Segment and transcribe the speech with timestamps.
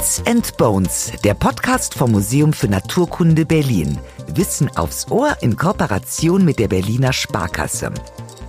[0.00, 3.98] Beats and Bones, der Podcast vom Museum für Naturkunde Berlin.
[4.28, 7.92] Wissen aufs Ohr in Kooperation mit der Berliner Sparkasse.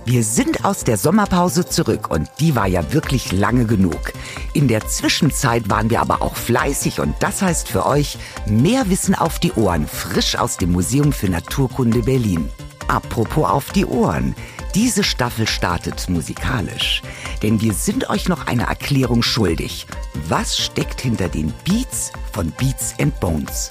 [0.06, 4.14] Wir sind aus der Sommerpause zurück und die war ja wirklich lange genug.
[4.54, 8.16] In der Zwischenzeit waren wir aber auch fleißig und das heißt für euch
[8.46, 12.48] mehr Wissen auf die Ohren, frisch aus dem Museum für Naturkunde Berlin.
[12.88, 14.34] Apropos auf die Ohren.
[14.74, 17.02] Diese Staffel startet musikalisch,
[17.42, 19.86] denn wir sind euch noch eine Erklärung schuldig.
[20.28, 23.70] Was steckt hinter den Beats von Beats and Bones?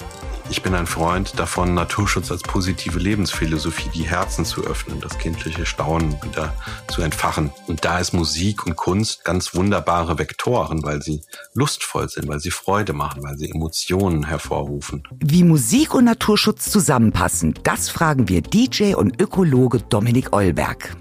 [0.52, 5.64] Ich bin ein Freund davon, Naturschutz als positive Lebensphilosophie, die Herzen zu öffnen, das kindliche
[5.64, 6.52] Staunen wieder
[6.88, 7.50] zu entfachen.
[7.68, 11.22] Und da ist Musik und Kunst ganz wunderbare Vektoren, weil sie
[11.54, 15.04] lustvoll sind, weil sie Freude machen, weil sie Emotionen hervorrufen.
[15.20, 20.94] Wie Musik und Naturschutz zusammenpassen, das fragen wir DJ und Ökologe Dominik Eulberg.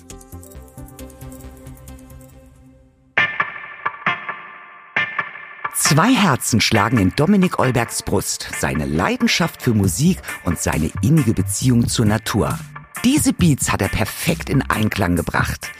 [5.84, 11.88] Zwei Herzen schlagen in Dominik Olbergs Brust, seine Leidenschaft für Musik und seine innige Beziehung
[11.88, 12.57] zur Natur.
[13.04, 15.71] Diese Beats hat er perfekt in Einklang gebracht.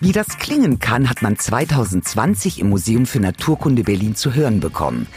[0.00, 5.08] Wie das klingen kann, hat man 2020 im Museum für Naturkunde Berlin zu hören bekommen.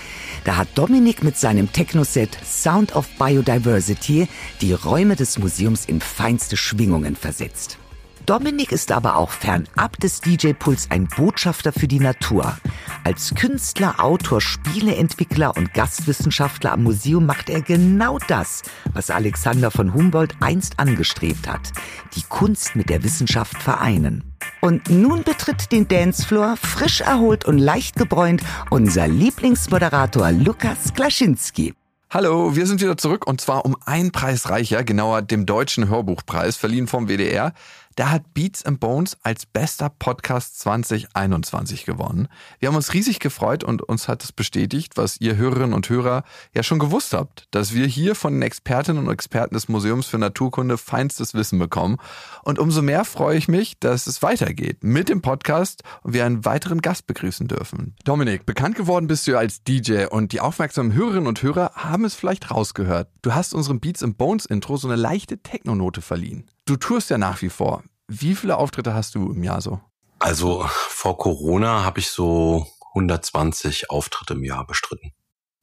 [0.44, 4.28] Da hat Dominik mit seinem Technoset Sound of Biodiversity
[4.60, 7.78] die Räume des Museums in feinste Schwingungen versetzt.
[8.26, 12.56] Dominik ist aber auch fernab des DJ-Puls ein Botschafter für die Natur.
[13.04, 18.62] Als Künstler, Autor, Spieleentwickler und Gastwissenschaftler am Museum macht er genau das,
[18.94, 21.72] was Alexander von Humboldt einst angestrebt hat.
[22.16, 24.24] Die Kunst mit der Wissenschaft vereinen.
[24.62, 31.74] Und nun betritt den Dancefloor frisch erholt und leicht gebräunt unser Lieblingsmoderator Lukas Klaschinski.
[32.14, 36.58] Hallo, wir sind wieder zurück und zwar um einen Preis reicher, genauer dem Deutschen Hörbuchpreis,
[36.58, 37.54] verliehen vom WDR.
[37.98, 42.30] Der hat Beats and Bones als bester Podcast 2021 gewonnen.
[42.60, 46.24] Wir haben uns riesig gefreut und uns hat es bestätigt, was ihr Hörerinnen und Hörer
[46.54, 50.18] ja schon gewusst habt, dass wir hier von den Expertinnen und Experten des Museums für
[50.18, 51.98] Naturkunde feinstes Wissen bekommen.
[52.44, 56.46] Und umso mehr freue ich mich, dass es weitergeht mit dem Podcast und wir einen
[56.46, 57.96] weiteren Gast begrüßen dürfen.
[58.06, 62.16] Dominik, bekannt geworden bist du als DJ und die aufmerksamen Hörerinnen und Hörer haben es
[62.16, 63.10] vielleicht rausgehört.
[63.22, 66.46] Du hast unserem Beats and Bones Intro so eine leichte Technonote verliehen.
[66.66, 67.84] Du tourst ja nach wie vor.
[68.14, 69.80] Wie viele Auftritte hast du im Jahr so?
[70.20, 75.14] Also vor Corona habe ich so 120 Auftritte im Jahr bestritten.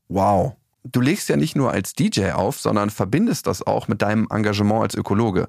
[0.08, 0.54] Wow.
[0.82, 4.80] Du legst ja nicht nur als DJ auf, sondern verbindest das auch mit deinem Engagement
[4.80, 5.46] als Ökologe.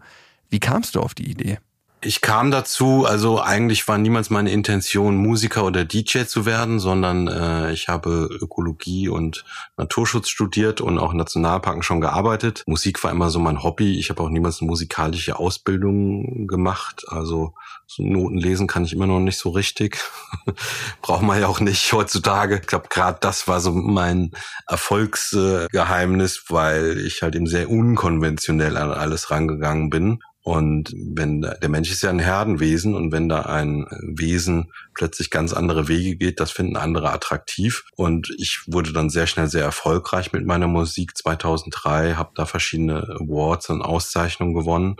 [0.49, 1.59] Wie kamst du auf die Idee?
[2.01, 7.27] Ich kam dazu, also eigentlich war niemals meine Intention, Musiker oder DJ zu werden, sondern
[7.27, 9.43] äh, ich habe Ökologie und
[9.75, 12.63] Naturschutz studiert und auch in Nationalparken schon gearbeitet.
[12.67, 13.99] Musik war immer so mein Hobby.
[13.99, 17.03] Ich habe auch niemals eine musikalische Ausbildung gemacht.
[17.09, 17.53] Also
[17.85, 19.97] so Noten lesen kann ich immer noch nicht so richtig.
[21.01, 22.59] Braucht man ja auch nicht heutzutage.
[22.61, 24.31] Ich glaube, gerade das war so mein
[24.67, 31.91] Erfolgsgeheimnis, weil ich halt eben sehr unkonventionell an alles rangegangen bin und wenn der Mensch
[31.91, 36.49] ist ja ein Herdenwesen und wenn da ein Wesen plötzlich ganz andere Wege geht, das
[36.49, 37.83] finden andere attraktiv.
[37.95, 43.03] Und ich wurde dann sehr schnell sehr erfolgreich mit meiner Musik 2003, habe da verschiedene
[43.21, 44.95] Awards und Auszeichnungen gewonnen.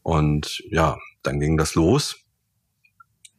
[0.00, 2.16] Und ja, dann ging das los.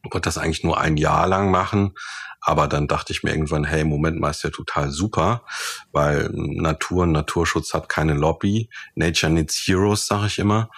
[0.04, 1.94] Ich wollte das eigentlich nur ein Jahr lang machen,
[2.40, 5.44] aber dann dachte ich mir irgendwann, hey, Moment mal, ist ja total super,
[5.90, 8.68] weil Natur und Naturschutz hat keine Lobby.
[8.94, 10.68] Nature needs heroes, sage ich immer.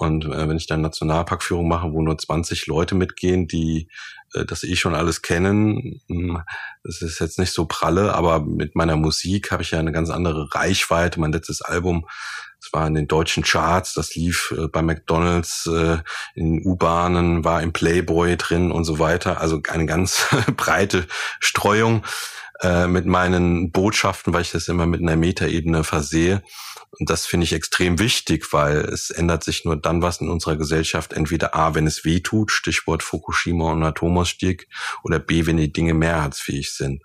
[0.00, 3.90] Und äh, wenn ich dann Nationalparkführung mache, wo nur 20 Leute mitgehen, die
[4.32, 6.42] äh, das eh schon alles kennen, hm,
[6.82, 10.08] das ist jetzt nicht so pralle, aber mit meiner Musik habe ich ja eine ganz
[10.08, 11.20] andere Reichweite.
[11.20, 12.06] Mein letztes Album,
[12.62, 15.98] das war in den deutschen Charts, das lief äh, bei McDonalds, äh,
[16.34, 19.38] in U-Bahnen, war im Playboy drin und so weiter.
[19.38, 21.06] Also eine ganz breite
[21.40, 22.06] Streuung
[22.62, 26.42] äh, mit meinen Botschaften, weil ich das immer mit einer Metaebene versehe.
[26.98, 30.56] Und das finde ich extrem wichtig, weil es ändert sich nur dann was in unserer
[30.56, 31.12] Gesellschaft.
[31.12, 34.68] Entweder A, wenn es weh tut, Stichwort Fukushima und Atomausstieg,
[35.04, 37.02] oder B, wenn die Dinge mehrheitsfähig sind.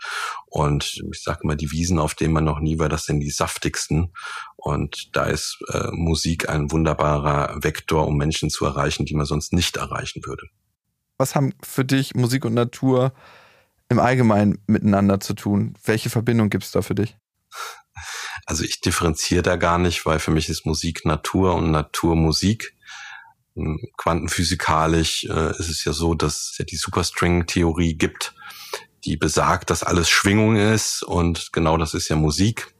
[0.47, 3.29] Und ich sage immer, die Wiesen, auf denen man noch nie war, das sind die
[3.29, 4.11] saftigsten.
[4.55, 9.53] Und da ist äh, Musik ein wunderbarer Vektor, um Menschen zu erreichen, die man sonst
[9.53, 10.47] nicht erreichen würde.
[11.17, 13.13] Was haben für dich Musik und Natur
[13.87, 15.75] im Allgemeinen miteinander zu tun?
[15.83, 17.15] Welche Verbindung gibt es da für dich?
[18.45, 22.75] Also ich differenziere da gar nicht, weil für mich ist Musik Natur und Natur Musik.
[23.55, 28.35] Hm, quantenphysikalisch äh, ist es ja so, dass es ja die Superstring-Theorie gibt,
[29.05, 32.73] die besagt, dass alles Schwingung ist und genau das ist ja Musik.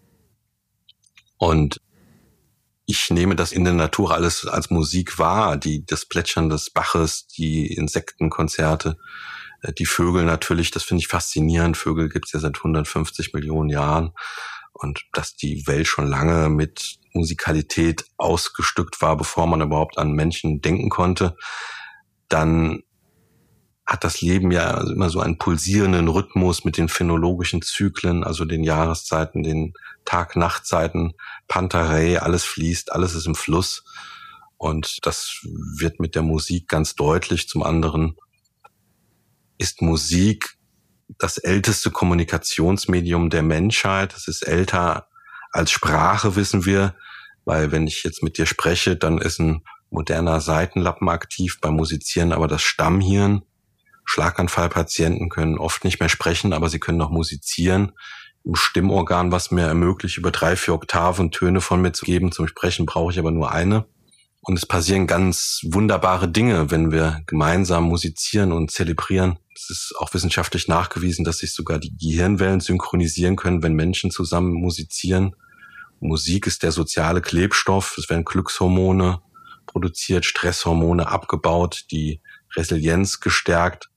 [1.38, 1.82] Und
[2.86, 7.28] ich nehme das in der Natur alles als Musik wahr, die, das Plätschern des Baches,
[7.28, 8.98] die Insektenkonzerte,
[9.62, 11.78] Äh, die Vögel natürlich, das finde ich faszinierend.
[11.78, 14.12] Vögel gibt es ja seit 150 Millionen Jahren.
[14.78, 20.62] Und dass die Welt schon lange mit Musikalität ausgestückt war, bevor man überhaupt an Menschen
[20.62, 21.38] denken konnte,
[22.28, 22.84] dann
[23.86, 28.64] hat das Leben ja immer so einen pulsierenden Rhythmus mit den phänologischen Zyklen, also den
[28.64, 29.74] Jahreszeiten, den
[30.04, 31.14] Tag-Nacht-Zeiten,
[31.48, 33.86] Pantarei, alles fließt, alles ist im Fluss.
[34.58, 35.40] Und das
[35.78, 37.48] wird mit der Musik ganz deutlich.
[37.48, 38.16] Zum anderen
[39.58, 40.55] ist Musik
[41.08, 44.16] das älteste Kommunikationsmedium der Menschheit.
[44.16, 45.08] Es ist älter
[45.52, 46.96] als Sprache, wissen wir,
[47.46, 52.34] weil wenn ich jetzt mit dir spreche, dann ist ein moderner Seitenlappen aktiv beim Musizieren,
[52.34, 53.44] aber das Stammhirn,
[54.04, 57.94] Schlaganfallpatienten können oft nicht mehr sprechen, aber sie können noch musizieren.
[58.44, 62.32] Im Stimmorgan, was mir ermöglicht, über drei, vier Oktaven Töne von mir zu geben.
[62.32, 63.86] Zum Sprechen brauche ich aber nur eine.
[64.42, 69.40] Und es passieren ganz wunderbare Dinge, wenn wir gemeinsam musizieren und zelebrieren.
[69.56, 74.52] Es ist auch wissenschaftlich nachgewiesen, dass sich sogar die Gehirnwellen synchronisieren können, wenn Menschen zusammen
[74.54, 75.36] musizieren.
[76.02, 77.98] Musik ist der soziale Klebstoff.
[77.98, 79.22] Es werden Glückshormone
[79.66, 82.22] produziert, Stresshormone abgebaut, die
[82.56, 83.90] Resilienz gestärkt.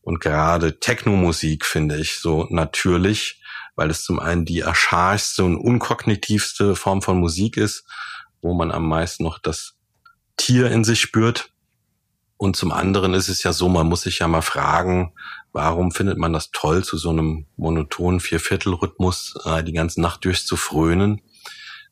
[0.00, 3.42] Und gerade Technomusik finde ich so natürlich,
[3.74, 7.84] weil es zum einen die archaischste und unkognitivste Form von Musik ist,
[8.40, 9.74] wo man am meisten noch das
[10.36, 11.50] Tier in sich spürt.
[12.38, 15.14] Und zum anderen ist es ja so, man muss sich ja mal fragen,
[15.52, 21.22] warum findet man das toll, zu so einem monotonen Vierviertelrhythmus äh, die ganze Nacht durchzufrönen.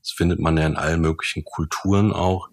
[0.01, 2.51] Das findet man ja in allen möglichen Kulturen auch.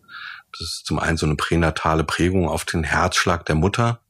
[0.52, 4.02] Das ist zum einen so eine pränatale Prägung auf den Herzschlag der Mutter.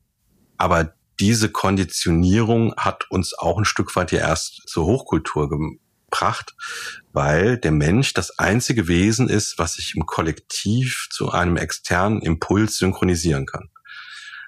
[0.58, 5.50] Aber diese Konditionierung hat uns auch ein Stück weit ja erst zur Hochkultur
[6.12, 6.54] gebracht,
[7.14, 12.78] weil der Mensch das einzige Wesen ist, was sich im Kollektiv zu einem externen Impuls
[12.78, 13.70] synchronisieren kann.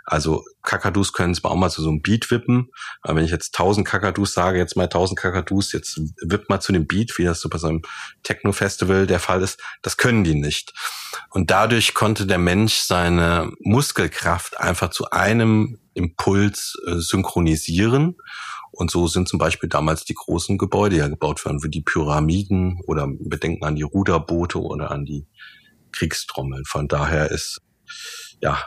[0.06, 2.69] Also Kakadus können zwar auch mal zu so einem Beat wippen,
[3.01, 6.74] aber wenn ich jetzt 1000 Kakadus sage, jetzt mal 1000 Kakadus, jetzt wipp mal zu
[6.74, 7.83] dem Beat, wie das so bei so einem
[8.24, 10.74] Techno-Festival der Fall ist, das können die nicht.
[11.30, 18.18] Und dadurch konnte der Mensch seine Muskelkraft einfach zu einem Impuls äh, synchronisieren
[18.73, 22.81] und so sind zum Beispiel damals die großen Gebäude ja gebaut worden, wie die Pyramiden
[22.87, 25.27] oder wir denken an die Ruderboote oder an die
[25.91, 26.65] Kriegstrommeln.
[26.65, 27.61] Von daher ist,
[28.41, 28.57] ja,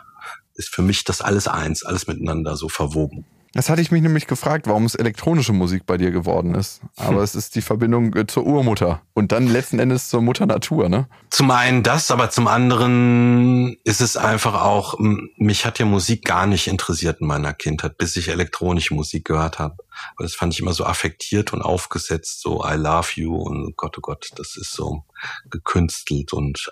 [0.55, 3.27] ist für mich das alles eins, alles miteinander so verwoben.
[3.57, 6.83] Das hatte ich mich nämlich gefragt, warum es elektronische Musik bei dir geworden ist.
[6.97, 7.19] Aber hm.
[7.23, 11.09] es ist die Verbindung äh, zur Urmutter und dann letzten Endes zur Mutter Natur, ne?
[11.31, 16.47] Zum einen das, aber zum anderen ist es einfach auch, mich hat ja Musik gar
[16.47, 19.77] nicht interessiert in meiner Kindheit, bis ich elektronische Musik gehört habe.
[20.19, 24.01] Das fand ich immer so affektiert und aufgesetzt, so I love you und Gott, oh
[24.01, 25.05] Gott, das ist so
[25.51, 26.71] gekünstelt und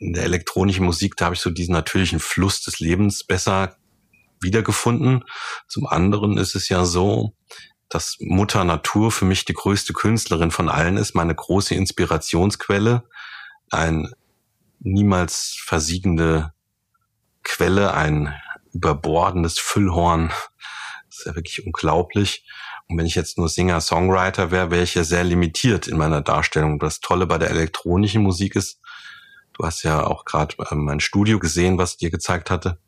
[0.00, 3.76] in der elektronischen Musik, da habe ich so diesen natürlichen Fluss des Lebens besser
[4.40, 5.24] wiedergefunden.
[5.68, 7.34] Zum anderen ist es ja so,
[7.90, 13.04] dass Mutter Natur für mich die größte Künstlerin von allen ist, meine große Inspirationsquelle,
[13.70, 14.10] ein
[14.78, 16.52] niemals versiegende
[17.42, 18.34] Quelle, ein
[18.72, 20.32] überbordendes Füllhorn.
[21.20, 22.44] Ist ja wirklich unglaublich.
[22.88, 26.78] Und wenn ich jetzt nur Singer-Songwriter wäre, wäre ich ja sehr limitiert in meiner Darstellung.
[26.78, 28.80] Das Tolle bei der elektronischen Musik ist,
[29.52, 32.78] du hast ja auch gerade mein Studio gesehen, was dir gezeigt hatte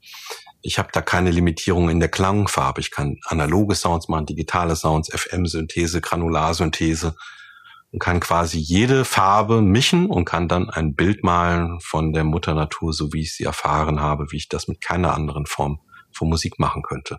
[0.62, 2.81] ich habe da keine Limitierung in der Klangfarbe.
[2.81, 7.14] Ich kann analoge Sounds machen, digitale Sounds, FM-Synthese, Granularsynthese
[7.90, 12.54] und kann quasi jede Farbe mischen und kann dann ein Bild malen von der Mutter
[12.54, 15.80] Natur, so wie ich sie erfahren habe, wie ich das mit keiner anderen Form
[16.12, 17.18] von Musik machen könnte.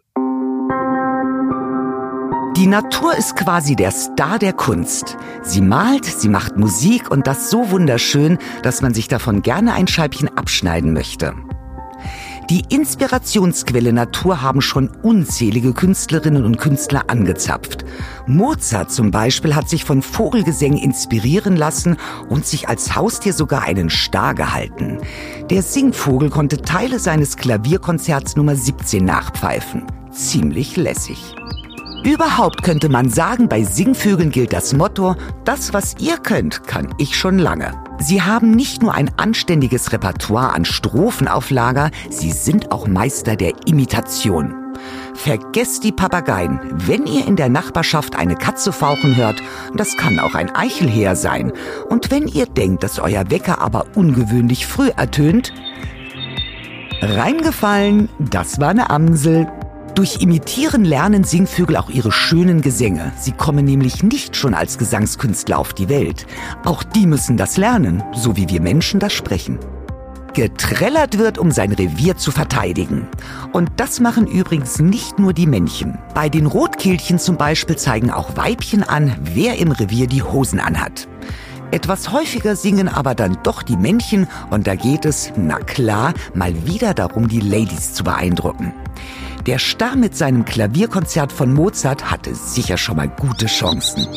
[2.56, 5.18] Die Natur ist quasi der Star der Kunst.
[5.42, 9.88] Sie malt, sie macht Musik und das so wunderschön, dass man sich davon gerne ein
[9.88, 11.34] Scheibchen abschneiden möchte.
[12.52, 17.86] Die Inspirationsquelle Natur haben schon unzählige Künstlerinnen und Künstler angezapft.
[18.28, 21.98] Mozart zum Beispiel hat sich von Vogelgesängen inspirieren lassen
[22.30, 25.00] und sich als Haustier sogar einen Star gehalten.
[25.50, 29.88] Der Singvogel konnte Teile seines Klavierkonzerts Nummer 17 nachpfeifen.
[30.12, 31.34] Ziemlich lässig.
[32.04, 37.16] Überhaupt könnte man sagen, bei Singvögeln gilt das Motto, das, was ihr könnt, kann ich
[37.16, 37.74] schon lange.
[38.00, 43.38] Sie haben nicht nur ein anständiges Repertoire an Strophen auf Lager, sie sind auch Meister
[43.38, 44.54] der Imitation.
[45.14, 46.60] Vergesst die Papageien.
[46.74, 49.42] Wenn ihr in der Nachbarschaft eine Katze fauchen hört,
[49.74, 51.54] das kann auch ein Eichelheer sein.
[51.90, 55.54] Und wenn ihr denkt, dass euer Wecker aber ungewöhnlich früh ertönt,
[57.02, 59.48] reingefallen, das war eine Amsel.
[59.96, 63.12] Durch Imitieren lernen Singvögel auch ihre schönen Gesänge.
[63.20, 66.26] Sie kommen nämlich nicht schon als Gesangskünstler auf die Welt.
[66.66, 69.60] Auch die müssen das lernen, so wie wir Menschen das sprechen.
[70.34, 73.08] getrellert wird, um sein Revier zu verteidigen.
[73.52, 76.00] Und das machen übrigens nicht nur die Männchen.
[76.16, 81.08] Bei den Rotkehlchen zum Beispiel zeigen auch Weibchen an, wer im Revier die Hosen anhat.
[81.70, 86.66] Etwas häufiger singen aber dann doch die Männchen und da geht es, na klar, mal
[86.66, 88.74] wieder darum, die Ladies zu beeindrucken.
[89.46, 94.08] Der Star mit seinem Klavierkonzert von Mozart hatte sicher schon mal gute Chancen.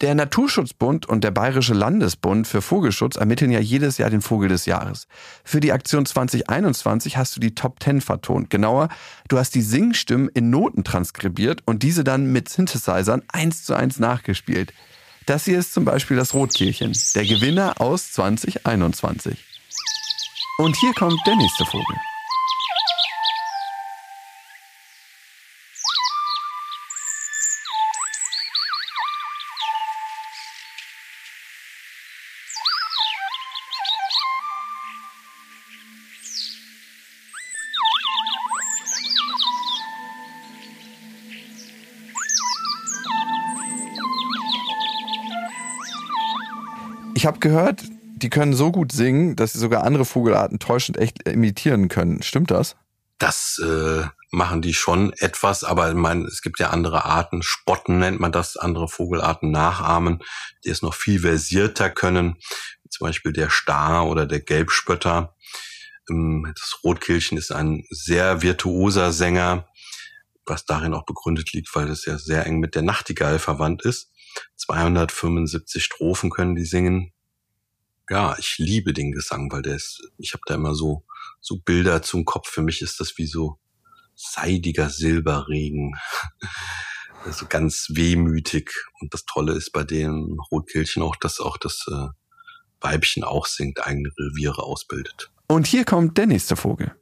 [0.00, 4.66] Der Naturschutzbund und der Bayerische Landesbund für Vogelschutz ermitteln ja jedes Jahr den Vogel des
[4.66, 5.06] Jahres.
[5.44, 8.50] Für die Aktion 2021 hast du die Top 10 vertont.
[8.50, 8.88] Genauer,
[9.28, 14.00] du hast die Singstimmen in Noten transkribiert und diese dann mit Synthesizern eins zu eins
[14.00, 14.72] nachgespielt.
[15.26, 19.51] Das hier ist zum Beispiel das Rotkehlchen, der Gewinner aus 2021.
[20.58, 21.96] Und hier kommt der nächste Vogel.
[47.14, 47.84] Ich habe gehört,
[48.22, 52.22] die können so gut singen, dass sie sogar andere Vogelarten täuschend echt imitieren können.
[52.22, 52.76] Stimmt das?
[53.18, 57.42] Das äh, machen die schon etwas, aber ich meine, es gibt ja andere Arten.
[57.42, 60.22] Spotten nennt man das, andere Vogelarten nachahmen,
[60.64, 62.36] die es noch viel versierter können.
[62.90, 65.34] Zum Beispiel der Star oder der Gelbspötter.
[66.10, 69.68] Ähm, das Rotkehlchen ist ein sehr virtuoser Sänger,
[70.46, 74.10] was darin auch begründet liegt, weil es ja sehr eng mit der Nachtigall verwandt ist.
[74.56, 77.12] 275 Strophen können die singen.
[78.10, 81.04] Ja, ich liebe den Gesang, weil der ist, ich habe da immer so,
[81.40, 82.48] so Bilder zum Kopf.
[82.48, 83.58] Für mich ist das wie so
[84.14, 85.94] seidiger Silberregen.
[87.24, 88.70] also ganz wehmütig.
[89.00, 92.08] Und das Tolle ist bei den Rotkehlchen auch, dass auch das äh,
[92.80, 95.30] Weibchen auch singt, eigene Reviere ausbildet.
[95.48, 96.94] Und hier kommt der nächste Vogel.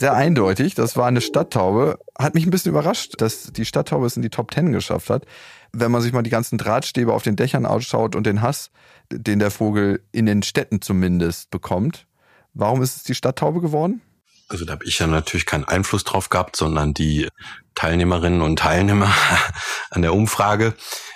[0.00, 0.74] Sehr eindeutig.
[0.74, 1.98] Das war eine Stadttaube.
[2.18, 5.26] Hat mich ein bisschen überrascht, dass die Stadttaube es in die Top Ten geschafft hat.
[5.72, 8.70] Wenn man sich mal die ganzen Drahtstäbe auf den Dächern ausschaut und den Hass,
[9.12, 12.06] den der Vogel in den Städten zumindest bekommt.
[12.54, 14.00] Warum ist es die Stadttaube geworden?
[14.48, 17.28] Also da habe ich ja natürlich keinen Einfluss drauf gehabt, sondern die
[17.76, 19.12] Teilnehmerinnen und Teilnehmer
[19.90, 20.74] an der Umfrage.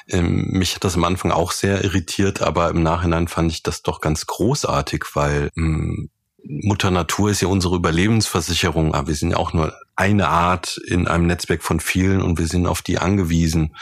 [0.09, 3.83] Ähm, mich hat das am Anfang auch sehr irritiert, aber im Nachhinein fand ich das
[3.83, 6.11] doch ganz großartig, weil ähm,
[6.47, 11.09] Mutter Natur ist ja unsere Überlebensversicherung, aber wir sind ja auch nur eine Art in
[11.09, 13.75] einem Netzwerk von vielen und wir sind auf die angewiesen.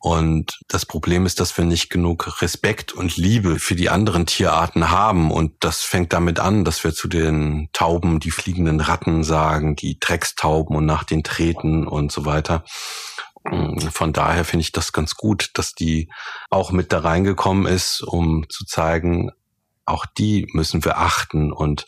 [0.00, 4.90] Und das Problem ist, dass wir nicht genug Respekt und Liebe für die anderen Tierarten
[4.90, 5.32] haben.
[5.32, 9.98] Und das fängt damit an, dass wir zu den Tauben die fliegenden Ratten sagen, die
[9.98, 12.64] Dreckstauben und nach den treten und so weiter.
[13.92, 16.08] Von daher finde ich das ganz gut, dass die
[16.48, 19.30] auch mit da reingekommen ist, um zu zeigen,
[19.88, 21.86] auch die müssen wir achten und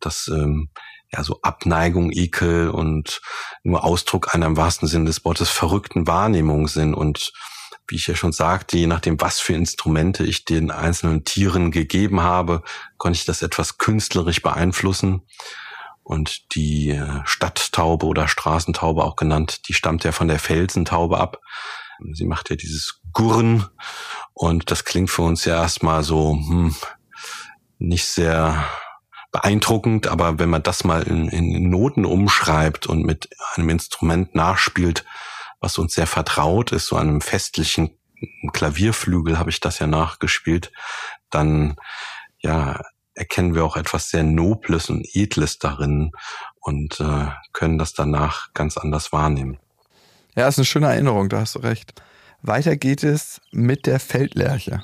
[0.00, 0.70] das ähm,
[1.12, 3.20] ja so Abneigung, Ekel und
[3.62, 7.32] nur Ausdruck einer im wahrsten Sinne des Wortes verrückten Wahrnehmung sind und
[7.88, 12.22] wie ich ja schon sagte, je nachdem, was für Instrumente ich den einzelnen Tieren gegeben
[12.22, 12.62] habe,
[12.96, 15.22] konnte ich das etwas künstlerisch beeinflussen.
[16.04, 21.40] Und die äh, Stadttaube oder Straßentaube auch genannt, die stammt ja von der Felsentaube ab.
[22.12, 23.66] Sie macht ja dieses Gurren
[24.32, 26.74] und das klingt für uns ja erstmal so, hm,
[27.82, 28.64] nicht sehr
[29.32, 35.04] beeindruckend, aber wenn man das mal in, in Noten umschreibt und mit einem Instrument nachspielt,
[35.60, 37.96] was uns sehr vertraut ist, so einem festlichen
[38.52, 40.72] Klavierflügel habe ich das ja nachgespielt,
[41.30, 41.76] dann
[42.40, 42.80] ja
[43.14, 46.12] erkennen wir auch etwas sehr Nobles und Edles darin
[46.60, 49.58] und äh, können das danach ganz anders wahrnehmen.
[50.34, 51.94] Ja, ist eine schöne Erinnerung, da hast du recht.
[52.40, 54.82] Weiter geht es mit der Feldlerche.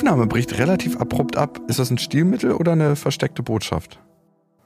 [0.00, 1.60] Aufnahme bricht relativ abrupt ab.
[1.68, 4.00] Ist das ein Stilmittel oder eine versteckte Botschaft?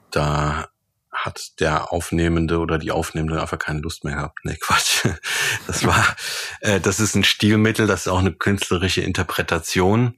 [0.09, 0.69] Da
[1.11, 4.39] hat der Aufnehmende oder die Aufnehmende einfach keine Lust mehr gehabt.
[4.43, 5.05] Nee, Quatsch.
[5.67, 6.15] Das war,
[6.61, 10.15] äh, das ist ein Stilmittel, das ist auch eine künstlerische Interpretation,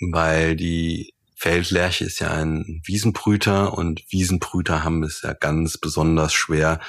[0.00, 6.80] weil die Feldlerche ist ja ein Wiesenbrüter und Wiesenbrüter haben es ja ganz besonders schwer.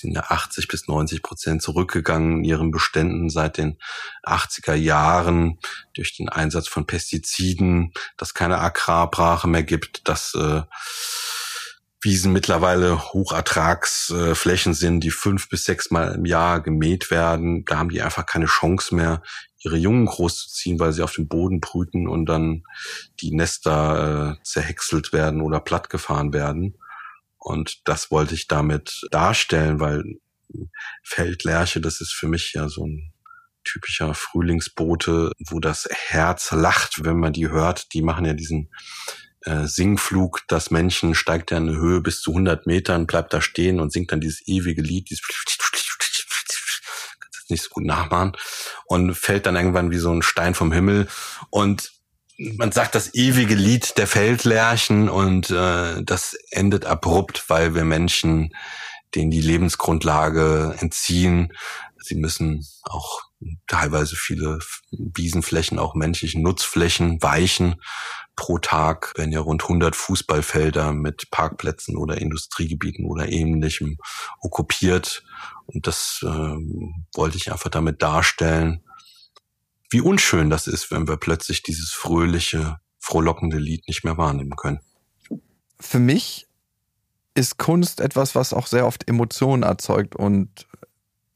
[0.00, 3.78] Sind ja 80 bis 90 Prozent zurückgegangen in ihren Beständen seit den
[4.24, 5.58] 80er Jahren
[5.94, 10.62] durch den Einsatz von Pestiziden, dass keine Agrarbrache mehr gibt, dass äh,
[12.02, 17.66] Wiesen mittlerweile Hochertragsflächen sind, die fünf bis sechs Mal im Jahr gemäht werden.
[17.66, 19.22] Da haben die einfach keine Chance mehr,
[19.62, 22.64] ihre Jungen großzuziehen, weil sie auf dem Boden brüten und dann
[23.20, 26.78] die Nester äh, zerhäckselt werden oder plattgefahren werden.
[27.40, 30.04] Und das wollte ich damit darstellen, weil
[31.02, 33.12] Feldlerche, das ist für mich ja so ein
[33.64, 37.92] typischer Frühlingsbote, wo das Herz lacht, wenn man die hört.
[37.94, 38.70] Die machen ja diesen
[39.42, 43.40] äh, Singflug, das Männchen steigt ja in eine Höhe bis zu 100 Metern, bleibt da
[43.40, 45.22] stehen und singt dann dieses ewige Lied, dieses
[47.50, 48.36] nicht so gut nachmachen
[48.86, 51.08] und fällt dann irgendwann wie so ein Stein vom Himmel
[51.50, 51.92] und
[52.56, 58.54] man sagt das ewige Lied der Feldlärchen und äh, das endet abrupt, weil wir Menschen
[59.14, 61.52] denen die Lebensgrundlage entziehen.
[61.98, 63.22] Sie müssen auch
[63.66, 64.58] teilweise viele
[64.90, 67.76] Wiesenflächen, auch menschlichen Nutzflächen weichen
[68.40, 73.98] pro Tag werden ja rund 100 Fußballfelder mit Parkplätzen oder Industriegebieten oder ähnlichem
[74.40, 75.22] okkupiert.
[75.66, 76.56] Und das äh,
[77.14, 78.82] wollte ich einfach damit darstellen,
[79.90, 84.80] wie unschön das ist, wenn wir plötzlich dieses fröhliche, frohlockende Lied nicht mehr wahrnehmen können.
[85.78, 86.46] Für mich
[87.34, 90.14] ist Kunst etwas, was auch sehr oft Emotionen erzeugt.
[90.14, 90.66] Und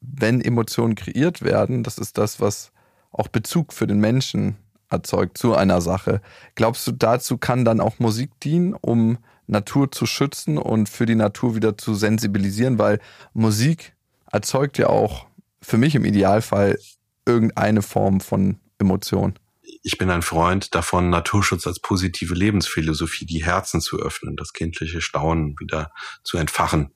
[0.01, 2.73] wenn Emotionen kreiert werden, das ist das, was
[3.11, 4.57] auch Bezug für den Menschen
[4.91, 6.21] erzeugt zu einer Sache.
[6.55, 11.15] Glaubst du, dazu kann dann auch Musik dienen, um Natur zu schützen und für die
[11.15, 12.79] Natur wieder zu sensibilisieren?
[12.79, 13.01] Weil
[13.33, 13.95] Musik
[14.31, 15.27] erzeugt ja auch
[15.61, 16.79] für mich im Idealfall
[17.27, 19.39] irgendeine Form von Emotion.
[19.83, 25.01] Ich bin ein Freund davon, Naturschutz als positive Lebensphilosophie, die Herzen zu öffnen, das kindliche
[25.01, 25.91] Staunen wieder
[26.23, 26.91] zu entfachen.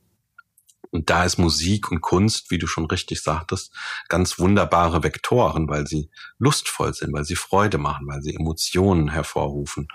[0.90, 3.74] Und da ist Musik und Kunst, wie du schon richtig sagtest,
[4.08, 9.88] ganz wunderbare Vektoren, weil sie lustvoll sind, weil sie Freude machen, weil sie Emotionen hervorrufen.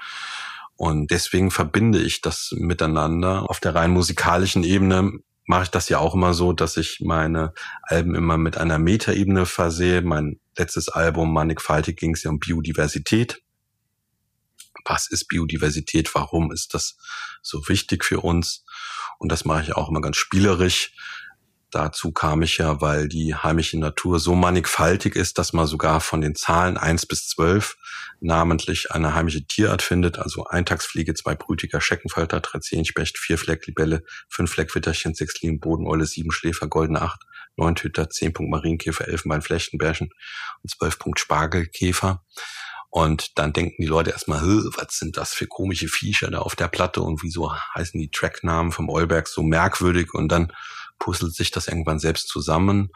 [0.75, 3.49] Und deswegen verbinde ich das miteinander.
[3.49, 7.53] Auf der rein musikalischen Ebene mache ich das ja auch immer so, dass ich meine
[7.83, 10.01] Alben immer mit einer Metaebene versehe.
[10.01, 13.41] Mein letztes Album Mannigfaltig ging es ja um Biodiversität.
[14.85, 16.13] Was ist Biodiversität?
[16.15, 16.97] Warum ist das
[17.41, 18.65] so wichtig für uns?
[19.17, 20.93] Und das mache ich auch immer ganz spielerisch.
[21.73, 26.21] Dazu kam ich ja, weil die heimische Natur so mannigfaltig ist, dass man sogar von
[26.21, 27.77] den Zahlen eins bis zwölf
[28.19, 30.19] namentlich eine heimische Tierart findet.
[30.19, 36.67] Also Eintagsfliege, zwei Brütiger, Scheckenfalter, Drazienspecht, vier Flecklibelle, fünf Fleckwitterchen, sechs Lien, Bodeneule, sieben Schläfer,
[36.67, 37.23] goldene Acht,
[37.57, 40.11] neun Tüter, zehn Punkt Marienkäfer, Elfenbein, Flechtenbärchen
[40.61, 42.23] und zwölf Punkt Spargelkäfer.
[42.91, 46.67] Und dann denken die Leute erstmal, was sind das für komische Viecher da auf der
[46.67, 50.53] Platte und wieso heißen die Tracknamen vom Olberg so merkwürdig und dann
[51.03, 52.89] puzzelt sich das irgendwann selbst zusammen.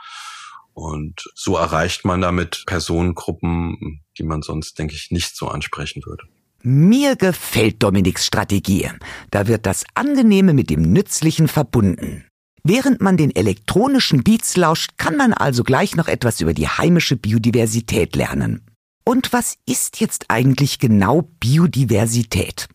[0.73, 6.23] Und so erreicht man damit Personengruppen, die man sonst, denke ich, nicht so ansprechen würde.
[6.63, 8.89] Mir gefällt Dominiks Strategie.
[9.29, 12.25] Da wird das Angenehme mit dem Nützlichen verbunden.
[12.63, 17.17] Während man den elektronischen Beats lauscht, kann man also gleich noch etwas über die heimische
[17.17, 18.61] Biodiversität lernen.
[19.03, 22.67] Und was ist jetzt eigentlich genau Biodiversität?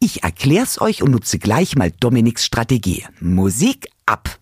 [0.00, 3.04] Ich erklär's euch und nutze gleich mal Dominiks Strategie.
[3.20, 4.38] Musik ab!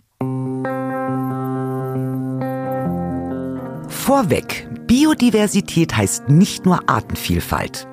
[3.89, 7.87] Vorweg, Biodiversität heißt nicht nur Artenvielfalt.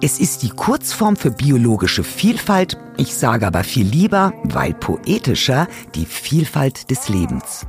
[0.00, 6.06] Es ist die Kurzform für biologische Vielfalt, ich sage aber viel lieber, weil poetischer, die
[6.06, 7.66] Vielfalt des Lebens.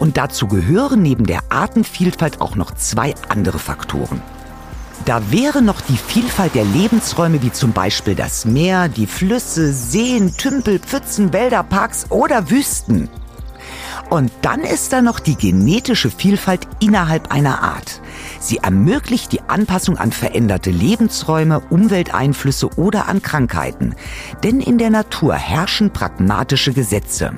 [0.00, 4.22] Und dazu gehören neben der Artenvielfalt auch noch zwei andere Faktoren.
[5.04, 10.36] Da wäre noch die Vielfalt der Lebensräume wie zum Beispiel das Meer, die Flüsse, Seen,
[10.36, 13.08] Tümpel, Pfützen, Wälder, Parks oder Wüsten.
[14.12, 18.02] Und dann ist da noch die genetische Vielfalt innerhalb einer Art.
[18.40, 23.94] Sie ermöglicht die Anpassung an veränderte Lebensräume, Umwelteinflüsse oder an Krankheiten.
[24.44, 27.32] Denn in der Natur herrschen pragmatische Gesetze.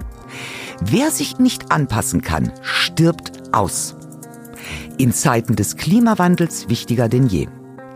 [0.80, 3.94] Wer sich nicht anpassen kann, stirbt aus.
[4.98, 7.46] In Zeiten des Klimawandels wichtiger denn je.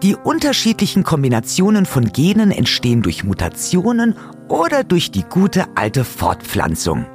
[0.05, 4.15] Die unterschiedlichen Kombinationen von Genen entstehen durch Mutationen
[4.47, 7.07] oder durch die gute alte Fortpflanzung.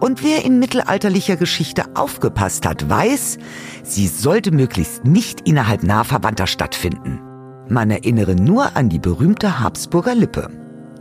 [0.00, 3.38] Und wer in mittelalterlicher Geschichte aufgepasst hat, weiß,
[3.82, 7.20] sie sollte möglichst nicht innerhalb nah Verwandter stattfinden.
[7.68, 10.48] Man erinnere nur an die berühmte Habsburger Lippe.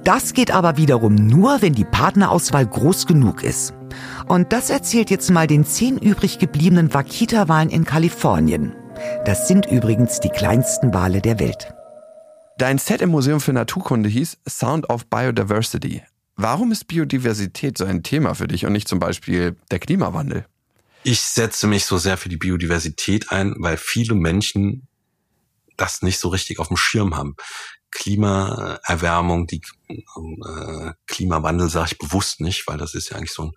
[0.04, 3.74] Das geht aber wiederum nur, wenn die Partnerauswahl groß genug ist.
[4.28, 8.74] Und das erzählt jetzt mal den zehn übrig gebliebenen Wakita-Wahlen in Kalifornien.
[9.26, 11.74] Das sind übrigens die kleinsten Wale der Welt.
[12.58, 16.04] Dein Set im Museum für Naturkunde hieß Sound of Biodiversity.
[16.42, 20.46] Warum ist Biodiversität so ein Thema für dich und nicht zum Beispiel der Klimawandel?
[21.04, 24.88] Ich setze mich so sehr für die Biodiversität ein, weil viele Menschen
[25.76, 27.36] das nicht so richtig auf dem Schirm haben.
[27.92, 33.52] Klimaerwärmung, die äh, Klimawandel sage ich bewusst nicht, weil das ist ja eigentlich so ein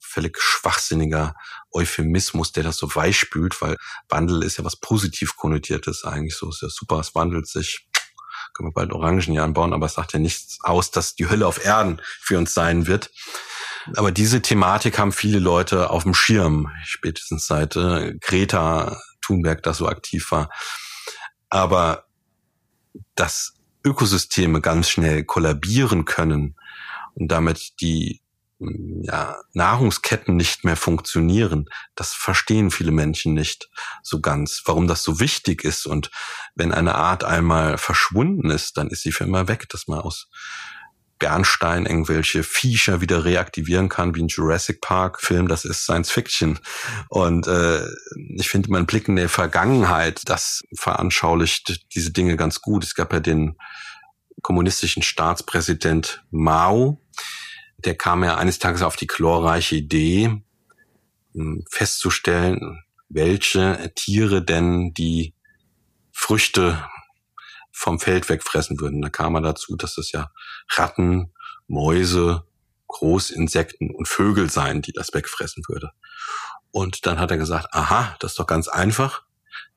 [0.00, 1.36] völlig schwachsinniger
[1.70, 3.76] Euphemismus, der das so weichspült, weil
[4.08, 6.48] Wandel ist ja was positiv konnotiertes eigentlich so.
[6.48, 7.86] Ist ja super, es wandelt sich.
[8.54, 11.46] Können wir bald Orangen hier anbauen, aber es sagt ja nichts aus, dass die Hölle
[11.46, 13.10] auf Erden für uns sein wird.
[13.96, 19.74] Aber diese Thematik haben viele Leute auf dem Schirm, spätestens seit äh, Greta Thunberg da
[19.74, 20.48] so aktiv war.
[21.50, 22.04] Aber
[23.14, 26.56] dass Ökosysteme ganz schnell kollabieren können
[27.14, 28.20] und damit die
[29.02, 33.68] ja, Nahrungsketten nicht mehr funktionieren, das verstehen viele Menschen nicht
[34.02, 35.86] so ganz, warum das so wichtig ist.
[35.86, 36.10] Und
[36.54, 40.28] wenn eine Art einmal verschwunden ist, dann ist sie für immer weg, dass man aus
[41.18, 46.58] Bernstein irgendwelche Viecher wieder reaktivieren kann, wie ein Jurassic Park Film, das ist Science Fiction.
[47.08, 47.86] Und äh,
[48.36, 52.84] ich finde, mein Blick in die Vergangenheit, das veranschaulicht diese Dinge ganz gut.
[52.84, 53.56] Es gab ja den
[54.42, 57.00] kommunistischen Staatspräsident Mao,
[57.84, 60.42] der kam ja eines Tages auf die chlorreiche Idee,
[61.32, 65.34] hm, festzustellen, welche Tiere denn die
[66.12, 66.82] Früchte
[67.72, 69.02] vom Feld wegfressen würden.
[69.02, 70.30] Da kam er dazu, dass es ja
[70.70, 71.32] Ratten,
[71.66, 72.44] Mäuse,
[72.86, 75.90] Großinsekten und Vögel seien, die das wegfressen würde.
[76.70, 79.22] Und dann hat er gesagt, aha, das ist doch ganz einfach.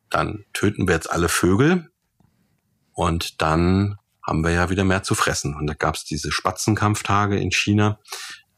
[0.09, 1.91] Dann töten wir jetzt alle Vögel
[2.93, 5.55] und dann haben wir ja wieder mehr zu fressen.
[5.55, 7.99] Und da gab es diese Spatzenkampftage in China,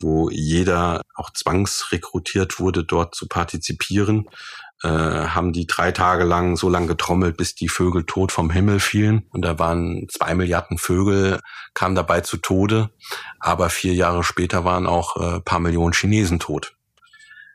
[0.02, 4.28] wo jeder auch zwangsrekrutiert wurde, dort zu partizipieren
[4.84, 8.80] äh, haben die drei Tage lang so lang getrommelt, bis die Vögel tot vom Himmel
[8.80, 9.28] fielen.
[9.32, 11.40] Und da waren zwei Milliarden Vögel,
[11.74, 12.90] kamen dabei zu Tode.
[13.40, 16.76] Aber vier Jahre später waren auch äh, paar Millionen Chinesen tot.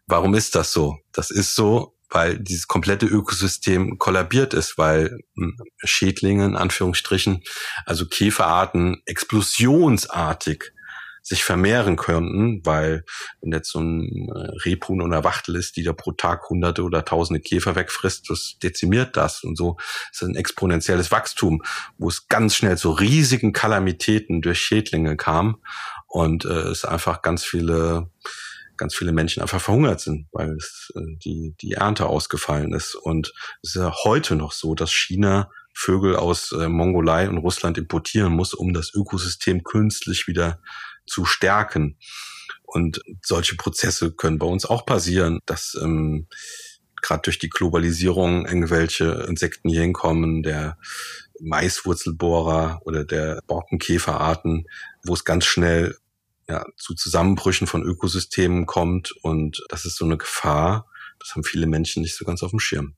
[0.06, 0.98] Warum ist das so?
[1.12, 7.42] Das ist so, weil dieses komplette Ökosystem kollabiert ist, weil hm, Schädlinge in Anführungsstrichen,
[7.86, 10.72] also Käferarten explosionsartig
[11.26, 13.02] sich vermehren könnten, weil
[13.40, 17.02] wenn jetzt so ein äh, Rebhuhn oder Wachtel ist, die da pro Tag hunderte oder
[17.02, 19.78] tausende Käfer wegfrisst, das dezimiert das und so.
[20.12, 21.62] Ist ein exponentielles Wachstum,
[21.96, 25.62] wo es ganz schnell zu riesigen Kalamitäten durch Schädlinge kam.
[26.08, 28.10] Und äh, es einfach ganz viele
[28.76, 32.94] ganz viele Menschen einfach verhungert sind, weil es, äh, die, die Ernte ausgefallen ist.
[32.94, 33.32] Und
[33.62, 38.32] es ist ja heute noch so, dass China Vögel aus äh, Mongolei und Russland importieren
[38.32, 40.60] muss, um das Ökosystem künstlich wieder
[41.06, 41.98] zu stärken.
[42.62, 46.28] Und solche Prozesse können bei uns auch passieren, dass ähm,
[47.02, 50.78] gerade durch die Globalisierung irgendwelche Insekten hier hinkommen, der
[51.40, 54.66] Maiswurzelbohrer oder der Borkenkäferarten,
[55.04, 55.96] wo es ganz schnell
[56.48, 59.12] ja, zu Zusammenbrüchen von Ökosystemen kommt.
[59.22, 60.86] Und das ist so eine Gefahr.
[61.18, 62.94] Das haben viele Menschen nicht so ganz auf dem Schirm.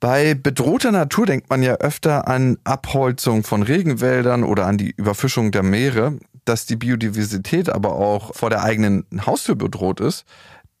[0.00, 5.52] Bei bedrohter Natur denkt man ja öfter an Abholzung von Regenwäldern oder an die Überfischung
[5.52, 10.24] der Meere dass die Biodiversität aber auch vor der eigenen Haustür bedroht ist,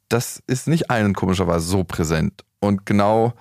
[0.08, 2.44] das ist nicht allen komischerweise so präsent.
[2.58, 3.34] Und genau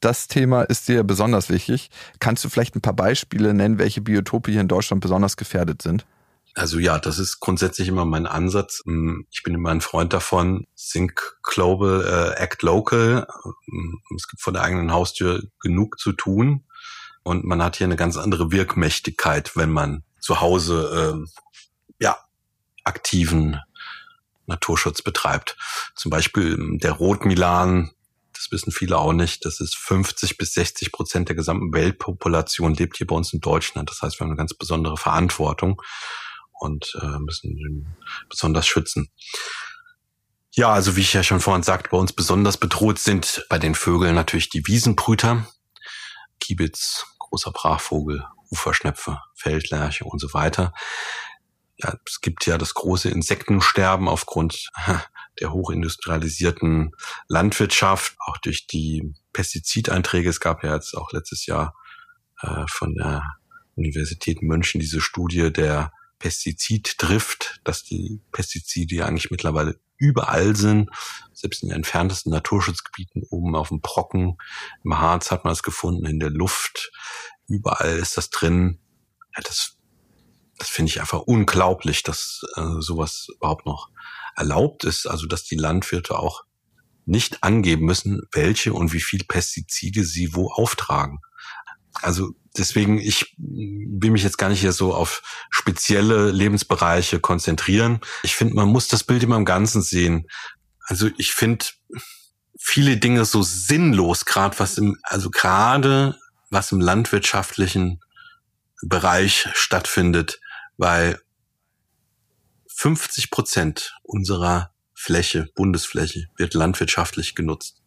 [0.00, 1.90] das Thema ist dir besonders wichtig.
[2.20, 6.06] Kannst du vielleicht ein paar Beispiele nennen, welche Biotope hier in Deutschland besonders gefährdet sind?
[6.54, 8.82] Also ja, das ist grundsätzlich immer mein Ansatz.
[8.84, 12.04] Hm, ich bin immer ein Freund davon, Think Global,
[12.36, 13.26] äh, Act Local.
[13.66, 16.64] Hm, es gibt vor der eigenen Haustür genug zu tun.
[17.24, 21.44] Und man hat hier eine ganz andere Wirkmächtigkeit, wenn man zu Hause äh,
[21.98, 22.18] ja,
[22.84, 23.58] aktiven
[24.46, 25.56] Naturschutz betreibt.
[25.96, 27.90] Zum Beispiel ähm, der Rotmilan,
[28.32, 32.96] das wissen viele auch nicht, das ist 50 bis 60 Prozent der gesamten Weltpopulation lebt
[32.96, 33.90] hier bei uns in Deutschland.
[33.90, 35.82] Das heißt, wir haben eine ganz besondere Verantwortung
[36.64, 37.86] und äh, müssen
[38.28, 39.08] besonders schützen.
[40.52, 43.74] Ja, also wie ich ja schon vorhin sagte, bei uns besonders bedroht sind bei den
[43.74, 45.46] Vögeln natürlich die Wiesenbrüter,
[46.40, 50.72] Kiebitz, großer Brachvogel, Uferschnepfe, Feldlerche und so weiter
[51.78, 54.70] ja, es gibt ja das große Insektensterben aufgrund
[55.40, 56.92] der hochindustrialisierten
[57.28, 60.28] Landwirtschaft, auch durch die Pestizideinträge.
[60.28, 61.74] Es gab ja jetzt auch letztes Jahr
[62.40, 63.22] äh, von der
[63.74, 70.90] Universität München diese Studie der Pestiziddrift, dass die Pestizide ja eigentlich mittlerweile überall sind,
[71.32, 74.36] selbst in den entferntesten Naturschutzgebieten, oben auf dem Brocken,
[74.82, 76.90] im Harz hat man es gefunden, in der Luft,
[77.48, 78.78] Überall ist das drin.
[79.36, 79.76] Ja, das
[80.56, 83.90] das finde ich einfach unglaublich, dass äh, sowas überhaupt noch
[84.36, 85.06] erlaubt ist.
[85.06, 86.44] Also dass die Landwirte auch
[87.06, 91.18] nicht angeben müssen, welche und wie viel Pestizide sie wo auftragen.
[92.02, 98.00] Also deswegen, ich will mich jetzt gar nicht hier so auf spezielle Lebensbereiche konzentrieren.
[98.22, 100.28] Ich finde, man muss das Bild immer im Ganzen sehen.
[100.86, 101.66] Also ich finde
[102.58, 106.18] viele Dinge so sinnlos, gerade was im, also gerade
[106.50, 108.00] was im landwirtschaftlichen
[108.82, 110.40] Bereich stattfindet,
[110.76, 111.20] weil
[112.68, 117.82] 50 Prozent unserer Fläche, Bundesfläche, wird landwirtschaftlich genutzt.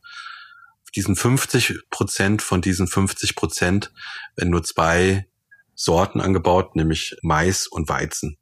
[0.98, 3.94] Diesen 50 Prozent von diesen 50 Prozent
[4.36, 5.28] nur zwei
[5.76, 8.38] Sorten angebaut, nämlich Mais und Weizen.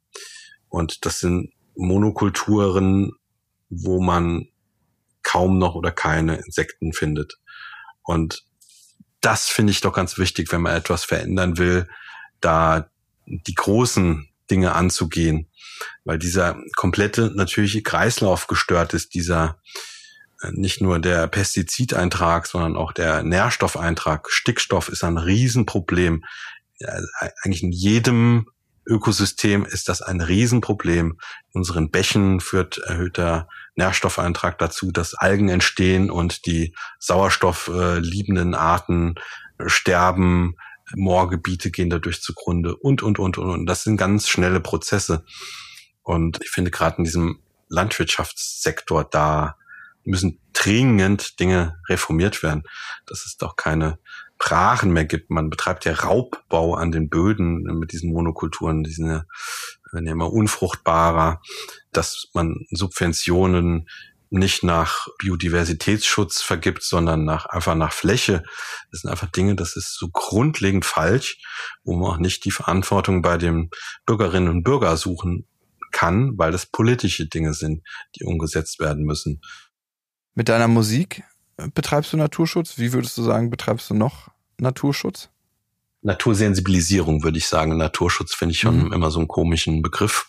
[0.68, 3.12] Und das sind Monokulturen,
[3.68, 4.48] wo man
[5.22, 7.38] kaum noch oder keine Insekten findet.
[8.02, 8.46] Und
[9.20, 11.86] das finde ich doch ganz wichtig, wenn man etwas verändern will,
[12.40, 12.90] da
[13.26, 15.50] die großen Dinge anzugehen,
[16.04, 19.60] weil dieser komplette natürliche Kreislauf gestört ist, dieser
[20.50, 24.30] nicht nur der Pestizideintrag, sondern auch der Nährstoffeintrag.
[24.30, 26.24] Stickstoff ist ein Riesenproblem.
[27.42, 28.46] Eigentlich in jedem
[28.86, 31.18] Ökosystem ist das ein Riesenproblem.
[31.52, 39.16] In unseren Bächen führt erhöhter Nährstoffeintrag dazu, dass Algen entstehen und die sauerstoffliebenden Arten
[39.66, 40.56] sterben.
[40.94, 43.50] Moorgebiete gehen dadurch zugrunde und, und, und, und.
[43.50, 45.24] Und das sind ganz schnelle Prozesse.
[46.02, 49.56] Und ich finde gerade in diesem Landwirtschaftssektor, da
[50.06, 52.62] müssen dringend Dinge reformiert werden,
[53.06, 53.98] dass es doch keine
[54.38, 55.30] Brachen mehr gibt.
[55.30, 59.24] Man betreibt ja Raubbau an den Böden mit diesen Monokulturen, die sind ja,
[59.92, 61.40] werden ja immer unfruchtbarer,
[61.92, 63.88] dass man Subventionen
[64.28, 68.42] nicht nach Biodiversitätsschutz vergibt, sondern nach, einfach nach Fläche.
[68.90, 71.38] Das sind einfach Dinge, das ist so grundlegend falsch,
[71.84, 73.70] wo man auch nicht die Verantwortung bei den
[74.04, 75.46] Bürgerinnen und Bürgern suchen
[75.92, 77.82] kann, weil das politische Dinge sind,
[78.16, 79.40] die umgesetzt werden müssen.
[80.36, 81.24] Mit deiner Musik
[81.56, 82.74] äh, betreibst du Naturschutz?
[82.76, 85.30] Wie würdest du sagen, betreibst du noch Naturschutz?
[86.02, 87.76] Natursensibilisierung würde ich sagen.
[87.76, 88.92] Naturschutz finde ich schon mhm.
[88.92, 90.26] immer so einen komischen Begriff.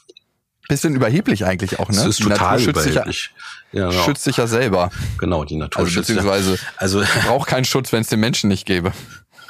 [0.69, 1.95] Bisschen überheblich eigentlich auch, ne?
[1.95, 3.05] Das ist total überheblich.
[3.05, 3.31] Sich
[3.73, 4.03] ja, genau.
[4.03, 4.91] Schützt sich ja selber.
[5.17, 8.65] Genau, die Natur also, schützt beziehungsweise also braucht keinen Schutz, wenn es den Menschen nicht
[8.65, 8.93] gäbe.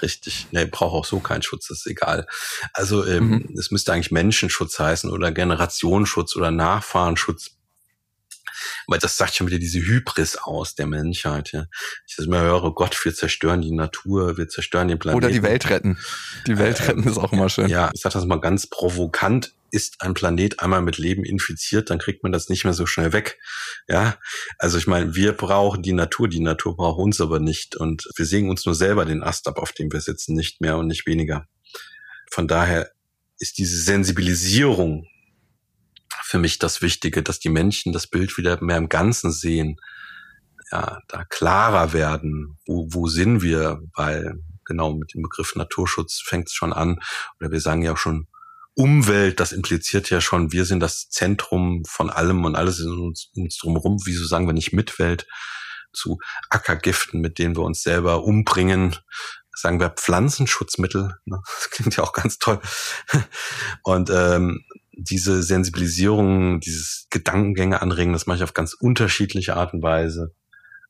[0.02, 0.48] Richtig.
[0.52, 2.28] Nee, braucht auch so keinen Schutz, das ist egal.
[2.74, 3.56] Also ähm, mhm.
[3.58, 7.57] es müsste eigentlich Menschenschutz heißen oder Generationsschutz oder Nachfahrenschutz
[8.88, 11.52] weil das sagt schon wieder diese Hybris aus der Menschheit.
[11.52, 11.65] Ja.
[12.08, 15.26] Ich das immer höre, Gott, wir zerstören die Natur, wir zerstören den Planeten.
[15.26, 15.98] Oder die Welt retten.
[16.46, 17.70] Die Welt retten äh, ist auch immer schön.
[17.70, 19.54] Ja, ich sage das mal ganz provokant.
[19.70, 23.12] Ist ein Planet einmal mit Leben infiziert, dann kriegt man das nicht mehr so schnell
[23.12, 23.38] weg.
[23.89, 24.17] Ja,
[24.58, 27.76] also ich meine, wir brauchen die Natur, die Natur braucht uns aber nicht.
[27.76, 30.78] Und wir sägen uns nur selber den Ast ab, auf dem wir sitzen, nicht mehr
[30.78, 31.48] und nicht weniger.
[32.32, 32.91] Von daher
[33.39, 35.06] ist diese Sensibilisierung
[36.28, 39.80] für mich das Wichtige, dass die Menschen das Bild wieder mehr im Ganzen sehen,
[40.72, 46.50] ja, da klarer werden, wo, wo sind wir, weil genau mit dem Begriff Naturschutz fängt
[46.50, 47.00] es schon an,
[47.40, 48.28] oder wir sagen ja auch schon
[48.74, 53.32] Umwelt, das impliziert ja schon, wir sind das Zentrum von allem und alles ist uns,
[53.36, 53.98] uns drumherum.
[54.06, 55.26] Wieso sagen wir nicht Mitwelt
[55.94, 58.96] zu Ackergiften, mit denen wir uns selber umbringen?
[59.56, 61.42] Sagen wir Pflanzenschutzmittel, ne?
[61.44, 62.60] das klingt ja auch ganz toll.
[63.82, 64.63] Und ähm,
[64.97, 70.33] diese Sensibilisierung, dieses Gedankengänge anregen, das mache ich auf ganz unterschiedliche Art und Weise.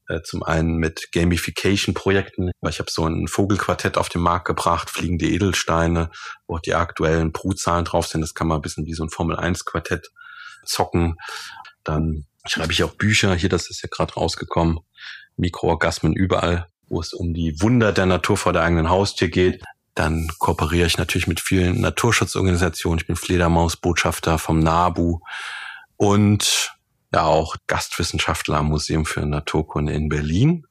[0.09, 2.51] Äh, zum einen mit Gamification-Projekten.
[2.69, 6.09] Ich habe so ein Vogelquartett auf den Markt gebracht, fliegende Edelsteine,
[6.47, 8.21] wo auch die aktuellen Brutzahlen drauf sind.
[8.21, 10.09] Das kann man ein bisschen wie so ein Formel-1-Quartett
[10.65, 11.17] zocken.
[11.83, 13.35] Dann schreibe ich auch Bücher.
[13.35, 14.79] Hier, das ist ja gerade rausgekommen.
[15.35, 19.61] Mikroorgasmen überall, wo es um die Wunder der Natur vor der eigenen Haustür geht.
[19.97, 22.99] Dann kooperiere ich natürlich mit vielen Naturschutzorganisationen.
[22.99, 25.21] Ich bin Fledermausbotschafter vom NABU
[25.95, 26.71] und
[27.12, 30.67] ja auch Gastwissenschaftler am Museum für Naturkunde in Berlin,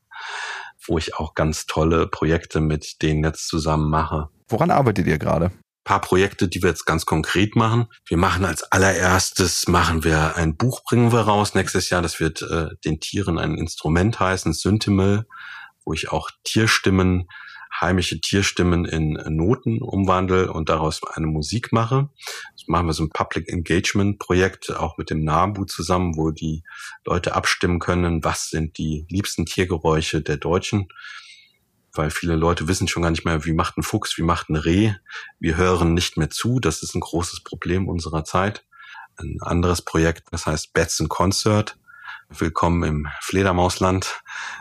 [0.87, 4.29] wo ich auch ganz tolle Projekte mit denen jetzt zusammen mache.
[4.47, 5.51] Woran arbeitet ihr gerade?
[5.83, 7.87] paar Projekte, die wir jetzt ganz konkret machen.
[8.07, 12.03] Wir machen als allererstes, machen wir ein Buch, bringen wir raus nächstes Jahr.
[12.03, 15.27] Das wird äh, den Tieren ein Instrument heißen, Synthemel,
[15.85, 17.29] wo ich auch Tierstimmen
[17.81, 22.09] heimische Tierstimmen in Noten umwandle und daraus eine Musik mache.
[22.53, 26.63] Das machen wir so ein Public Engagement Projekt auch mit dem NABU zusammen, wo die
[27.05, 30.89] Leute abstimmen können, was sind die liebsten Tiergeräusche der Deutschen.
[31.93, 34.57] Weil viele Leute wissen schon gar nicht mehr, wie macht ein Fuchs, wie macht ein
[34.57, 34.93] Reh.
[35.39, 36.61] Wir hören nicht mehr zu.
[36.61, 38.67] Das ist ein großes Problem unserer Zeit.
[39.17, 41.79] Ein anderes Projekt, das heißt Bats in Concert.
[42.29, 44.21] Willkommen im Fledermausland,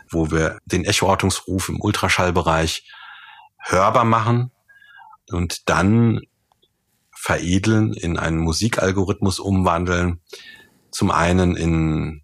[0.09, 2.89] wo wir den Echoortungsruf im Ultraschallbereich
[3.65, 4.51] hörbar machen
[5.31, 6.21] und dann
[7.15, 10.21] veredeln, in einen Musikalgorithmus umwandeln.
[10.91, 12.21] Zum einen in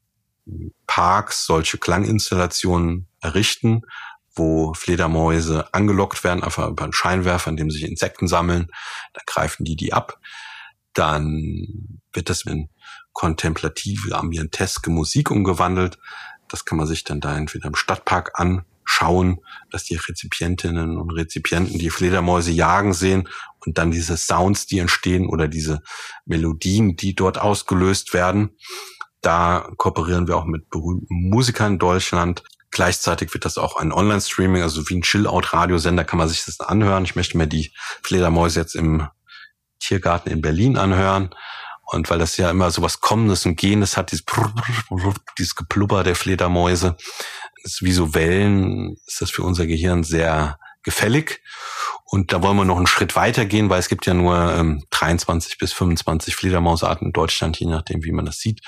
[0.85, 3.81] Parks solche Klanginstallationen errichten,
[4.35, 8.67] wo Fledermäuse angelockt werden, einfach über einen Scheinwerfer, in dem sich Insekten sammeln.
[9.13, 10.19] Dann greifen die die ab.
[10.93, 12.69] Dann wird das in
[13.13, 15.97] kontemplative, ambienteske Musik umgewandelt.
[16.47, 18.39] Das kann man sich dann da entweder im Stadtpark
[18.91, 19.37] anschauen,
[19.69, 23.27] dass die Rezipientinnen und Rezipienten die Fledermäuse jagen sehen
[23.65, 25.81] und dann diese Sounds, die entstehen oder diese
[26.25, 28.57] Melodien, die dort ausgelöst werden.
[29.21, 32.43] Da kooperieren wir auch mit berühmten Musikern in Deutschland.
[32.71, 37.03] Gleichzeitig wird das auch ein Online-Streaming, also wie ein Chill-Out-Radiosender kann man sich das anhören.
[37.03, 39.07] Ich möchte mir die Fledermäuse jetzt im
[39.79, 41.31] Tiergarten in Berlin anhören.
[41.91, 44.23] Und weil das ja immer so was Kommendes und Gehendes hat, dieses,
[45.37, 46.95] dieses Geplubber der Fledermäuse,
[47.63, 51.41] ist wie so Wellen, ist das für unser Gehirn sehr gefällig.
[52.05, 54.83] Und da wollen wir noch einen Schritt weiter gehen, weil es gibt ja nur ähm,
[54.91, 58.61] 23 bis 25 Fledermausarten in Deutschland, je nachdem, wie man das sieht.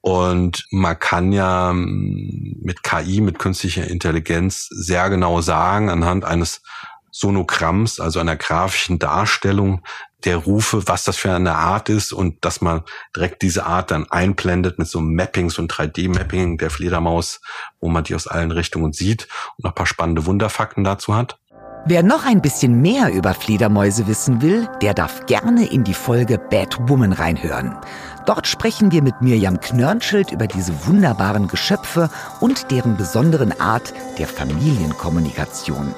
[0.00, 6.62] Und man kann ja ähm, mit KI, mit künstlicher Intelligenz sehr genau sagen, anhand eines
[7.10, 9.82] Sonogramms, also einer grafischen Darstellung
[10.24, 12.82] der Rufe, was das für eine Art ist und dass man
[13.14, 17.40] direkt diese Art dann einblendet mit so Mappings und 3D-Mapping der Fledermaus,
[17.80, 21.38] wo man die aus allen Richtungen sieht und noch ein paar spannende Wunderfakten dazu hat.
[21.86, 26.38] Wer noch ein bisschen mehr über Fledermäuse wissen will, der darf gerne in die Folge
[26.38, 27.76] Bad Woman reinhören.
[28.24, 32.08] Dort sprechen wir mit Mirjam Knörnschild über diese wunderbaren Geschöpfe
[32.40, 35.94] und deren besonderen Art der Familienkommunikation.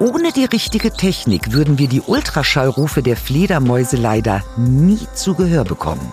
[0.00, 6.10] Ohne die richtige Technik würden wir die Ultraschallrufe der Fledermäuse leider nie zu Gehör bekommen.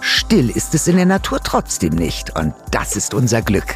[0.00, 3.74] Still ist es in der Natur trotzdem nicht und das ist unser Glück.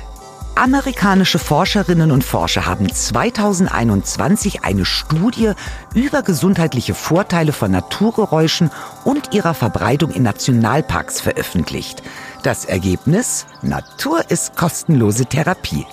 [0.55, 5.55] Amerikanische Forscherinnen und Forscher haben 2021 eine Studie
[5.95, 8.71] über gesundheitliche Vorteile von Naturgeräuschen
[9.03, 12.05] und ihrer Verbreitung in Nationalparks veröffentlicht.
[12.45, 13.47] Das Ergebnis?
[13.63, 15.87] Natur ist kostenlose Therapie.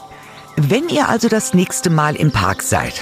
[0.59, 2.99] Wenn ihr also das nächste Mal im Park seid,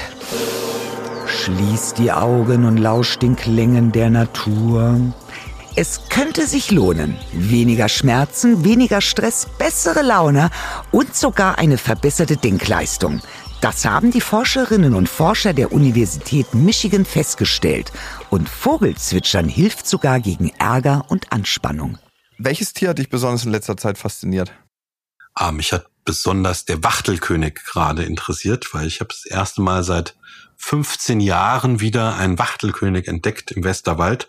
[1.25, 4.99] schließt die Augen und lauscht den Klängen der Natur.
[5.77, 7.15] Es könnte sich lohnen.
[7.31, 10.49] Weniger Schmerzen, weniger Stress, bessere Laune
[10.91, 13.21] und sogar eine verbesserte Denkleistung.
[13.61, 17.93] Das haben die Forscherinnen und Forscher der Universität Michigan festgestellt.
[18.29, 21.99] Und Vogelzwitschern hilft sogar gegen Ärger und Anspannung.
[22.37, 24.51] Welches Tier hat dich besonders in letzter Zeit fasziniert?
[25.33, 30.15] Ah, mich hat besonders der Wachtelkönig gerade interessiert, weil ich habe das erste Mal seit
[30.57, 34.27] 15 Jahren wieder einen Wachtelkönig entdeckt im Westerwald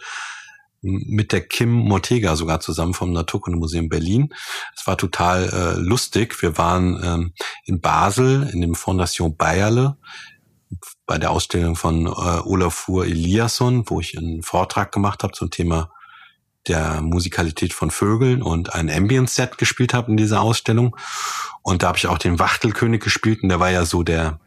[0.83, 4.33] mit der Kim Mortega sogar zusammen vom Naturkundemuseum Berlin.
[4.75, 6.41] Es war total äh, lustig.
[6.43, 7.33] Wir waren ähm,
[7.65, 9.97] in Basel in dem Fondation Bayerle
[11.07, 15.91] bei der Ausstellung von äh, Olafur Eliasson, wo ich einen Vortrag gemacht habe zum Thema
[16.69, 20.97] der Musikalität von Vögeln und ein Ambient-Set gespielt habe in dieser Ausstellung.
[21.63, 24.41] Und da habe ich auch den Wachtelkönig gespielt und der war ja so der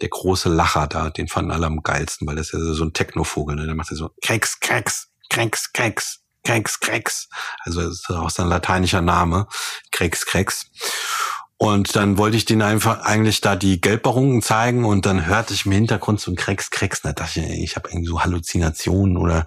[0.00, 2.92] der große Lacher da, den fanden alle am geilsten, weil das ist ja so ein
[2.92, 3.66] Technovogel, ne?
[3.66, 7.28] Der macht ja so Keks, Keks, Krex, Krex, Krex, Krex.
[7.60, 9.46] Also das ist auch sein lateinischer Name.
[9.92, 10.66] Krex, Krex.
[11.56, 15.64] Und dann wollte ich denen einfach eigentlich da die Gelbbarungen zeigen und dann hörte ich
[15.64, 17.02] im Hintergrund so ein Krex, Krex.
[17.02, 19.46] Da dachte ich, ich habe irgendwie so Halluzinationen oder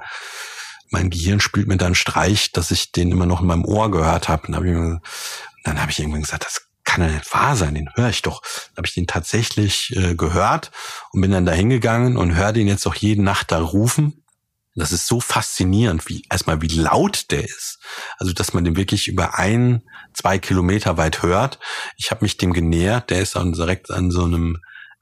[0.89, 4.30] mein Gehirn spielt mir dann Streich, dass ich den immer noch in meinem Ohr gehört
[4.30, 4.43] habe.
[4.48, 8.10] Dann habe ich, hab ich irgendwann gesagt, das kann ja nicht wahr sein, den höre
[8.10, 8.41] ich doch.
[8.41, 10.71] Dann habe ich den tatsächlich äh, gehört
[11.12, 14.24] und bin dann da hingegangen und höre den jetzt auch jede Nacht da rufen.
[14.76, 17.79] Das ist so faszinierend, wie erstmal wie laut der ist.
[18.17, 19.83] Also dass man den wirklich über ein,
[20.13, 21.60] zwei Kilometer weit hört.
[21.96, 23.10] Ich habe mich dem genähert.
[23.10, 24.58] Der ist dann direkt an so einem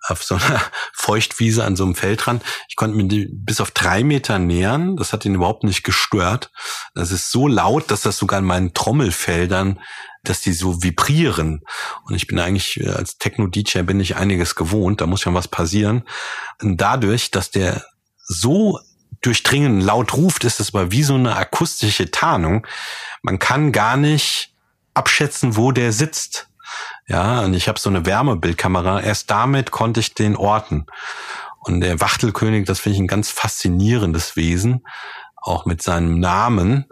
[0.08, 0.62] auf so einer
[0.93, 2.43] Feuchtwiese an so einem Feldrand.
[2.68, 4.97] Ich konnte mir bis auf drei Meter nähern.
[4.97, 6.51] Das hat ihn überhaupt nicht gestört.
[6.93, 9.80] Das ist so laut, dass das sogar in meinen Trommelfeldern,
[10.24, 11.62] dass die so vibrieren.
[12.06, 15.01] Und ich bin eigentlich äh, als Techno-DJ bin ich einiges gewohnt.
[15.01, 16.04] Da muss ja was passieren.
[16.62, 17.84] Und dadurch, dass der
[18.26, 18.80] so
[19.22, 22.68] durchdringen laut ruft, ist es aber wie so eine akustische Tarnung.
[23.22, 24.54] Man kann gar nicht
[24.93, 26.49] abschätzen, wo der sitzt.
[27.08, 29.01] Ja, und ich habe so eine Wärmebildkamera.
[29.01, 30.86] Erst damit konnte ich den orten.
[31.60, 34.84] Und der Wachtelkönig, das finde ich ein ganz faszinierendes Wesen,
[35.36, 36.86] auch mit seinem Namen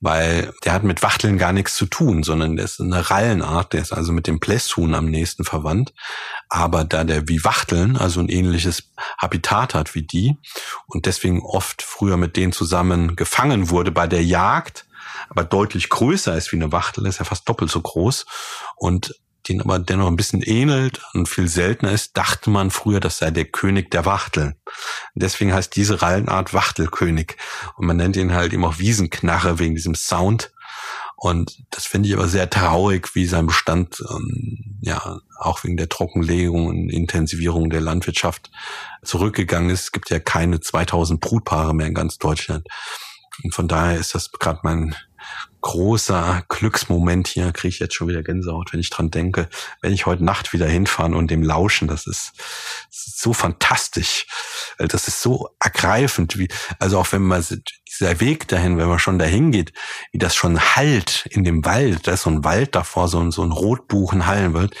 [0.00, 3.80] weil der hat mit Wachteln gar nichts zu tun, sondern der ist eine Rallenart, der
[3.80, 5.94] ist also mit dem Plässhuhn am nächsten verwandt.
[6.48, 10.36] Aber da der wie Wachteln, also ein ähnliches Habitat hat wie die
[10.86, 14.86] und deswegen oft früher mit denen zusammen gefangen wurde bei der Jagd,
[15.30, 18.26] aber deutlich größer ist wie eine Wachtel, ist ja fast doppelt so groß
[18.76, 19.14] und
[19.48, 23.30] den aber dennoch ein bisschen ähnelt und viel seltener ist, dachte man früher, das sei
[23.30, 24.56] der König der Wachteln.
[25.14, 27.36] deswegen heißt diese Rallenart Wachtelkönig.
[27.76, 30.52] Und man nennt ihn halt eben auch Wiesenknarre wegen diesem Sound.
[31.16, 35.88] Und das finde ich aber sehr traurig, wie sein Bestand, ähm, ja, auch wegen der
[35.88, 38.50] Trockenlegung und Intensivierung der Landwirtschaft
[39.02, 39.84] zurückgegangen ist.
[39.84, 42.66] Es gibt ja keine 2000 Brutpaare mehr in ganz Deutschland.
[43.42, 44.94] Und von daher ist das gerade mein
[45.66, 49.48] großer Glücksmoment hier, kriege ich jetzt schon wieder Gänsehaut, wenn ich dran denke,
[49.82, 52.34] wenn ich heute Nacht wieder hinfahren und dem lauschen, das ist,
[52.88, 54.28] das ist so fantastisch.
[54.78, 56.46] Das ist so ergreifend, wie,
[56.78, 57.44] also auch wenn man
[57.88, 59.72] dieser Weg dahin, wenn man schon dahin geht,
[60.12, 63.32] wie das schon halt in dem Wald, da ist so ein Wald davor, so ein,
[63.32, 64.72] so ein Rotbuchenhallenwald,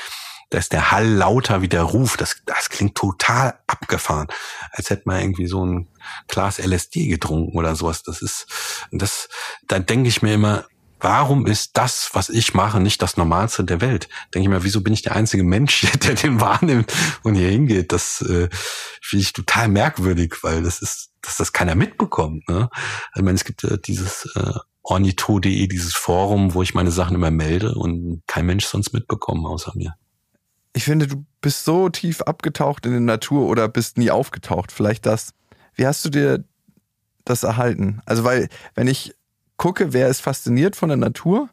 [0.50, 2.16] da ist der Hall lauter wie der Ruf.
[2.16, 4.28] Das, das klingt total abgefahren.
[4.70, 5.88] Als hätte man irgendwie so ein
[6.28, 8.04] Glas LSD getrunken oder sowas.
[8.04, 8.46] Das ist,
[8.92, 9.28] das,
[9.66, 10.64] da denke ich mir immer,
[11.00, 14.08] warum ist das, was ich mache, nicht das Normalste der Welt?
[14.34, 16.92] Denke ich mir, wieso bin ich der einzige Mensch, der den wahrnimmt
[17.22, 17.92] und hier hingeht?
[17.92, 18.48] Das äh,
[19.00, 22.48] finde ich total merkwürdig, weil das ist, dass das keiner mitbekommt.
[22.48, 22.68] Ne?
[23.14, 27.30] Ich meine, es gibt äh, dieses äh, ornito.de, dieses Forum, wo ich meine Sachen immer
[27.30, 29.94] melde und kein Mensch sonst mitbekommen außer mir
[30.76, 34.70] ich finde, du bist so tief abgetaucht in die Natur oder bist nie aufgetaucht.
[34.70, 35.32] Vielleicht das.
[35.74, 36.44] Wie hast du dir
[37.24, 38.02] das erhalten?
[38.04, 39.14] Also, weil, wenn ich
[39.56, 41.48] gucke, wer ist fasziniert von der Natur,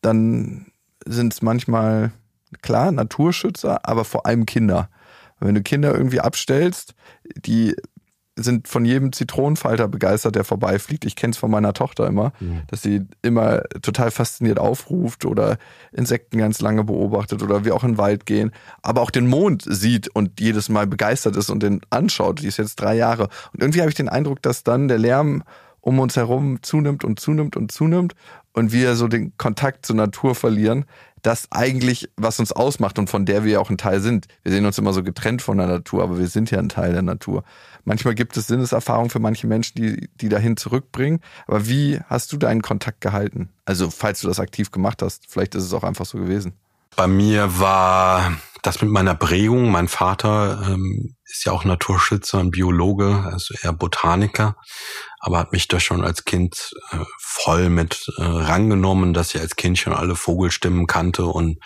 [0.00, 0.66] dann
[1.04, 2.12] sind es manchmal,
[2.62, 4.88] klar, Naturschützer, aber vor allem Kinder.
[5.40, 6.94] Wenn du Kinder irgendwie abstellst,
[7.36, 7.74] die
[8.38, 11.04] sind von jedem Zitronenfalter begeistert, der vorbeifliegt.
[11.04, 12.62] Ich kenne es von meiner Tochter immer, mhm.
[12.68, 15.58] dass sie immer total fasziniert aufruft oder
[15.92, 18.52] Insekten ganz lange beobachtet oder wir auch in den Wald gehen,
[18.82, 22.40] aber auch den Mond sieht und jedes Mal begeistert ist und den anschaut.
[22.40, 23.28] Die ist jetzt drei Jahre.
[23.52, 25.42] Und irgendwie habe ich den Eindruck, dass dann der Lärm
[25.88, 28.14] um uns herum zunimmt und zunimmt und zunimmt
[28.52, 30.84] und wir so den Kontakt zur Natur verlieren,
[31.22, 34.26] das eigentlich, was uns ausmacht und von der wir ja auch ein Teil sind.
[34.42, 36.92] Wir sehen uns immer so getrennt von der Natur, aber wir sind ja ein Teil
[36.92, 37.42] der Natur.
[37.84, 41.20] Manchmal gibt es Sinneserfahrungen für manche Menschen, die, die dahin zurückbringen.
[41.46, 43.48] Aber wie hast du deinen Kontakt gehalten?
[43.64, 46.52] Also, falls du das aktiv gemacht hast, vielleicht ist es auch einfach so gewesen.
[46.96, 49.70] Bei mir war das mit meiner Prägung.
[49.70, 54.56] Mein Vater ähm, ist ja auch Naturschützer und Biologe, also eher Botaniker,
[55.20, 59.56] aber hat mich da schon als Kind äh, voll mit äh, rangenommen, dass ich als
[59.56, 61.58] Kind schon alle Vogelstimmen kannte und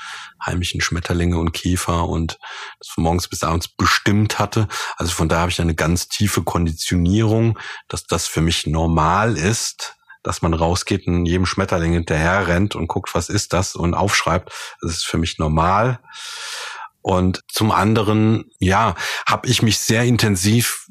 [0.45, 2.39] heimischen Schmetterlinge und Käfer und
[2.79, 4.69] das von morgens bis abends bestimmt hatte.
[4.97, 9.97] Also von da habe ich eine ganz tiefe Konditionierung, dass das für mich normal ist,
[10.23, 14.53] dass man rausgeht und jedem Schmetterling hinterher rennt und guckt, was ist das und aufschreibt.
[14.81, 16.01] Das ist für mich normal.
[17.03, 18.95] Und zum anderen, ja,
[19.27, 20.87] habe ich mich sehr intensiv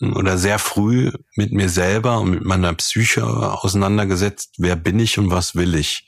[0.00, 5.30] oder sehr früh mit mir selber und mit meiner Psyche auseinandergesetzt, wer bin ich und
[5.30, 6.06] was will ich.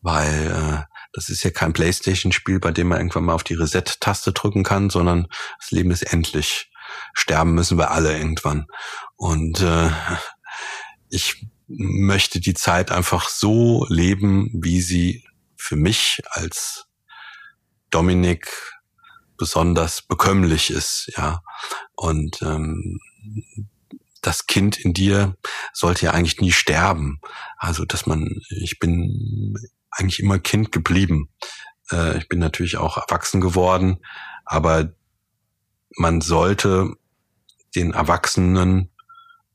[0.00, 4.32] Weil äh, das ist ja kein Playstation-Spiel, bei dem man irgendwann mal auf die Reset-Taste
[4.32, 5.26] drücken kann, sondern
[5.58, 6.70] das Leben ist endlich.
[7.12, 8.66] Sterben müssen wir alle irgendwann.
[9.16, 9.90] Und äh,
[11.08, 15.24] ich möchte die Zeit einfach so leben, wie sie
[15.56, 16.86] für mich als
[17.90, 18.48] Dominik
[19.40, 21.40] besonders bekömmlich ist, ja.
[21.96, 23.00] Und ähm,
[24.20, 25.34] das Kind in dir
[25.72, 27.20] sollte ja eigentlich nie sterben.
[27.56, 29.56] Also, dass man, ich bin
[29.90, 31.30] eigentlich immer Kind geblieben.
[31.90, 34.04] Äh, ich bin natürlich auch erwachsen geworden,
[34.44, 34.92] aber
[35.96, 36.92] man sollte
[37.74, 38.90] den Erwachsenen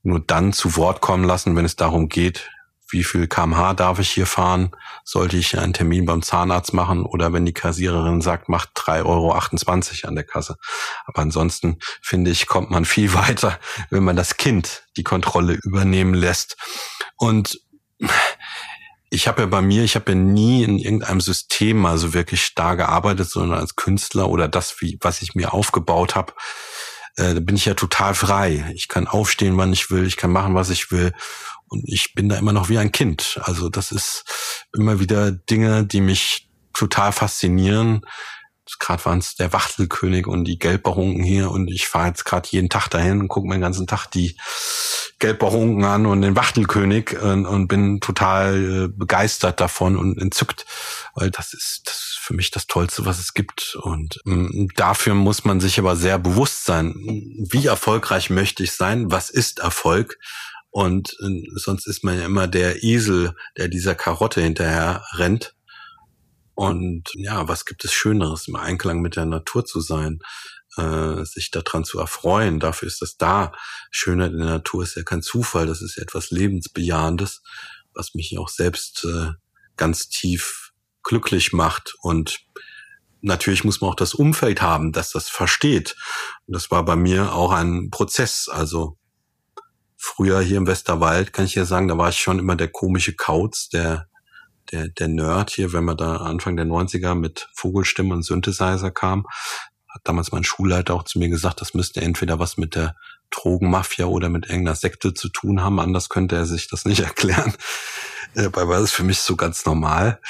[0.02, 2.50] nur dann zu Wort kommen lassen, wenn es darum geht,
[2.88, 4.70] wie viel kmh darf ich hier fahren?
[5.04, 7.04] Sollte ich einen Termin beim Zahnarzt machen?
[7.04, 10.56] Oder wenn die Kassiererin sagt, macht 3,28 Euro an der Kasse.
[11.04, 13.58] Aber ansonsten finde ich, kommt man viel weiter,
[13.90, 16.56] wenn man das Kind die Kontrolle übernehmen lässt.
[17.16, 17.60] Und
[19.10, 22.44] ich habe ja bei mir, ich habe ja nie in irgendeinem System mal so wirklich
[22.44, 26.34] starr gearbeitet, sondern als Künstler oder das, wie, was ich mir aufgebaut habe,
[27.16, 28.70] äh, da bin ich ja total frei.
[28.74, 31.12] Ich kann aufstehen, wann ich will, ich kann machen, was ich will.
[31.68, 33.40] Und ich bin da immer noch wie ein Kind.
[33.42, 34.24] Also das ist
[34.74, 38.02] immer wieder Dinge, die mich total faszinieren.
[38.80, 42.68] Gerade waren es der Wachtelkönig und die Gelbbarunken hier und ich fahre jetzt gerade jeden
[42.68, 44.36] Tag dahin und gucke mir den ganzen Tag die
[45.18, 50.66] Gelbbarunken an und den Wachtelkönig und, und bin total äh, begeistert davon und entzückt,
[51.14, 53.76] weil das ist, das ist für mich das Tollste, was es gibt.
[53.80, 56.94] Und ähm, dafür muss man sich aber sehr bewusst sein,
[57.50, 60.18] wie erfolgreich möchte ich sein, was ist Erfolg
[60.76, 65.56] und äh, sonst ist man ja immer der Esel, der dieser Karotte hinterher rennt.
[66.54, 70.18] Und ja, was gibt es Schöneres, im Einklang mit der Natur zu sein,
[70.76, 72.60] äh, sich daran zu erfreuen.
[72.60, 73.52] Dafür ist das da.
[73.90, 77.40] Schönheit in der Natur ist ja kein Zufall, das ist ja etwas Lebensbejahendes,
[77.94, 79.30] was mich auch selbst äh,
[79.78, 80.72] ganz tief
[81.02, 81.94] glücklich macht.
[82.02, 82.40] Und
[83.22, 85.96] natürlich muss man auch das Umfeld haben, dass das versteht.
[86.44, 88.50] Und das war bei mir auch ein Prozess.
[88.50, 88.98] Also
[89.96, 93.14] früher hier im Westerwald kann ich ja sagen, da war ich schon immer der komische
[93.14, 94.08] Kauz, der,
[94.70, 99.26] der, der Nerd hier, wenn man da Anfang der 90er mit Vogelstimme und Synthesizer kam.
[99.88, 102.94] Hat damals mein Schulleiter auch zu mir gesagt, das müsste entweder was mit der
[103.30, 107.54] Drogenmafia oder mit irgendeiner Sekte zu tun haben, anders könnte er sich das nicht erklären.
[108.34, 110.20] Dabei war das für mich so ganz normal.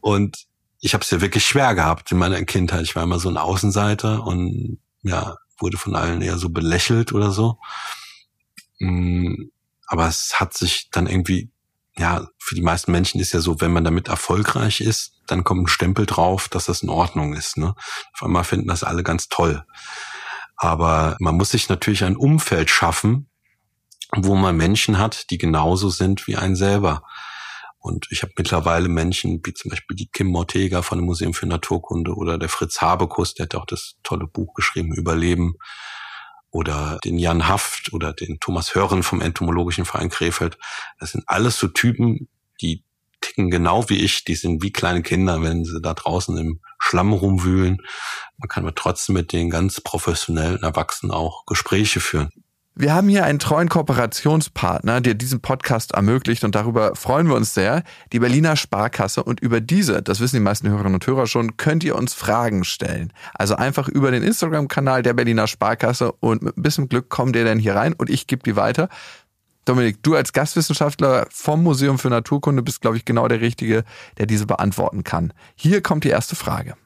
[0.00, 0.46] Und
[0.80, 2.82] ich habe es ja wirklich schwer gehabt in meiner Kindheit.
[2.82, 7.30] Ich war immer so ein Außenseiter und ja, wurde von allen eher so belächelt oder
[7.30, 7.58] so.
[8.78, 9.50] Mm,
[9.86, 11.50] aber es hat sich dann irgendwie,
[11.96, 15.64] ja, für die meisten Menschen ist ja so, wenn man damit erfolgreich ist, dann kommt
[15.64, 17.56] ein Stempel drauf, dass das in Ordnung ist.
[17.56, 17.74] Ne?
[18.14, 19.64] Auf einmal finden das alle ganz toll.
[20.56, 23.30] Aber man muss sich natürlich ein Umfeld schaffen,
[24.14, 27.02] wo man Menschen hat, die genauso sind wie ein selber.
[27.78, 31.46] Und ich habe mittlerweile Menschen, wie zum Beispiel die Kim Mortega von dem Museum für
[31.46, 35.54] Naturkunde oder der Fritz Habekus, der hat auch das tolle Buch geschrieben, Überleben,
[36.58, 40.58] oder den Jan Haft oder den Thomas Hörren vom Entomologischen Verein Krefeld.
[40.98, 42.28] Das sind alles so Typen,
[42.60, 42.82] die
[43.20, 47.12] ticken genau wie ich, die sind wie kleine Kinder, wenn sie da draußen im Schlamm
[47.12, 47.78] rumwühlen.
[48.38, 52.30] Man kann aber trotzdem mit den ganz professionellen Erwachsenen auch Gespräche führen.
[52.80, 57.52] Wir haben hier einen treuen Kooperationspartner, der diesen Podcast ermöglicht und darüber freuen wir uns
[57.52, 59.24] sehr, die Berliner Sparkasse.
[59.24, 62.62] Und über diese, das wissen die meisten Hörerinnen und Hörer schon, könnt ihr uns Fragen
[62.62, 63.12] stellen.
[63.34, 67.44] Also einfach über den Instagram-Kanal der Berliner Sparkasse und mit ein bisschen Glück kommt ihr
[67.44, 68.88] dann hier rein und ich gebe die weiter.
[69.64, 73.82] Dominik, du als Gastwissenschaftler vom Museum für Naturkunde bist, glaube ich, genau der Richtige,
[74.18, 75.32] der diese beantworten kann.
[75.56, 76.76] Hier kommt die erste Frage.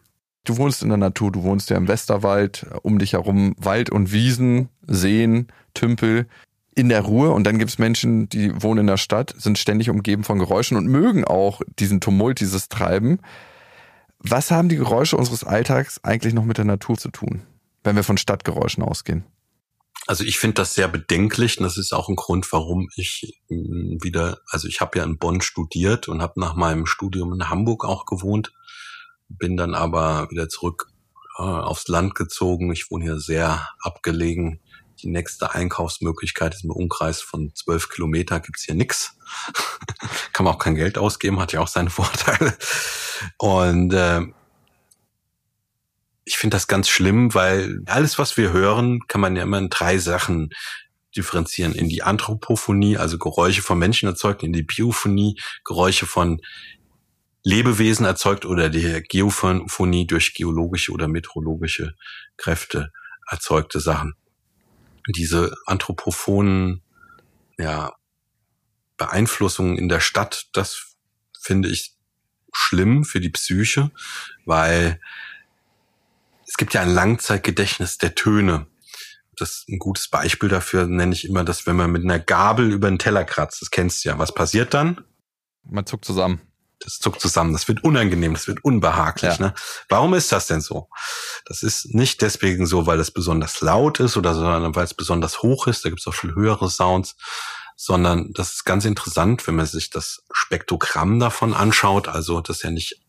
[0.45, 4.13] Du wohnst in der Natur, du wohnst ja im Westerwald, um dich herum Wald und
[4.13, 6.27] Wiesen, Seen, Tümpel
[6.75, 9.91] in der Ruhe und dann gibt es Menschen, die wohnen in der Stadt, sind ständig
[9.91, 13.21] umgeben von Geräuschen und mögen auch diesen Tumult, dieses Treiben.
[14.19, 17.43] Was haben die Geräusche unseres Alltags eigentlich noch mit der Natur zu tun,
[17.85, 19.25] wenn wir von Stadtgeräuschen ausgehen?
[20.07, 23.99] Also ich finde das sehr bedenklich und das ist auch ein Grund, warum ich hm,
[24.03, 27.85] wieder, also ich habe ja in Bonn studiert und habe nach meinem Studium in Hamburg
[27.85, 28.53] auch gewohnt
[29.29, 30.89] bin dann aber wieder zurück
[31.39, 32.73] äh, aufs Land gezogen.
[32.73, 34.61] Ich wohne hier sehr abgelegen.
[35.03, 39.17] Die nächste Einkaufsmöglichkeit ist im Umkreis von zwölf Kilometer gibt's hier nix.
[40.33, 42.57] Kann man auch kein Geld ausgeben, hat ja auch seine Vorteile.
[43.39, 44.23] Und äh,
[46.25, 49.71] ich finde das ganz schlimm, weil alles, was wir hören, kann man ja immer in
[49.71, 50.51] drei Sachen
[51.17, 51.75] differenzieren.
[51.75, 56.41] In die Anthropophonie, also Geräusche von Menschen erzeugt, in die Biophonie, Geräusche von
[57.45, 61.95] Lebewesen erzeugt oder die Geophonie durch geologische oder meteorologische
[62.37, 62.93] Kräfte
[63.29, 64.15] erzeugte Sachen.
[65.09, 66.83] Diese anthropophonen
[67.59, 67.93] ja,
[68.97, 70.95] Beeinflussungen in der Stadt, das
[71.41, 71.97] finde ich
[72.53, 73.91] schlimm für die Psyche,
[74.45, 75.01] weil
[76.47, 78.67] es gibt ja ein Langzeitgedächtnis der Töne.
[79.37, 82.71] Das ist ein gutes Beispiel dafür nenne ich immer, dass wenn man mit einer Gabel
[82.71, 85.01] über den Teller kratzt, das kennst du ja, was passiert dann?
[85.65, 86.41] Man zuckt zusammen
[86.85, 89.39] das zuckt zusammen, das wird unangenehm, das wird unbehaglich.
[89.39, 89.47] Ja.
[89.47, 89.55] Ne?
[89.89, 90.89] Warum ist das denn so?
[91.47, 95.43] Das ist nicht deswegen so, weil es besonders laut ist oder sondern weil es besonders
[95.43, 97.17] hoch ist, da gibt es auch viel höhere Sounds,
[97.77, 102.09] sondern das ist ganz interessant, wenn man sich das Spektrogramm davon anschaut.
[102.09, 103.01] Also das ist ja nicht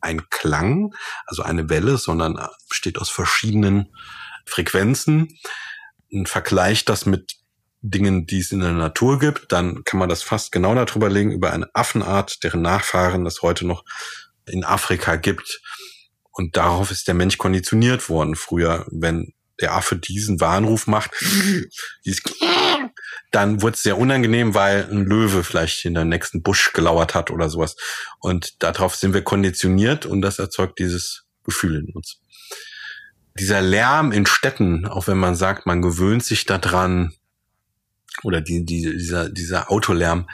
[0.00, 0.94] ein Klang,
[1.26, 2.38] also eine Welle, sondern
[2.68, 3.94] besteht aus verschiedenen
[4.46, 5.38] Frequenzen.
[6.12, 7.39] Ein Vergleich das mit
[7.82, 11.32] Dingen, die es in der Natur gibt, dann kann man das fast genau darüber legen,
[11.32, 13.84] über eine Affenart, deren Nachfahren es heute noch
[14.46, 15.60] in Afrika gibt.
[16.30, 18.36] Und darauf ist der Mensch konditioniert worden.
[18.36, 21.10] Früher, wenn der Affe diesen Warnruf macht,
[23.30, 27.30] dann wurde es sehr unangenehm, weil ein Löwe vielleicht in der nächsten Busch gelauert hat
[27.30, 27.76] oder sowas.
[28.18, 32.20] Und darauf sind wir konditioniert und das erzeugt dieses Gefühl in uns.
[33.38, 37.14] Dieser Lärm in Städten, auch wenn man sagt, man gewöhnt sich daran,
[38.22, 40.28] oder die, die, dieser, dieser Autolärm,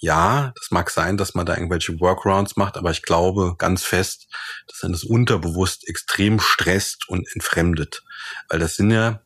[0.00, 4.28] ja, das mag sein, dass man da irgendwelche Workarounds macht, aber ich glaube ganz fest,
[4.68, 8.04] dass man das unterbewusst extrem stresst und entfremdet.
[8.48, 9.22] Weil das sind ja,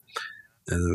[0.67, 0.89] also,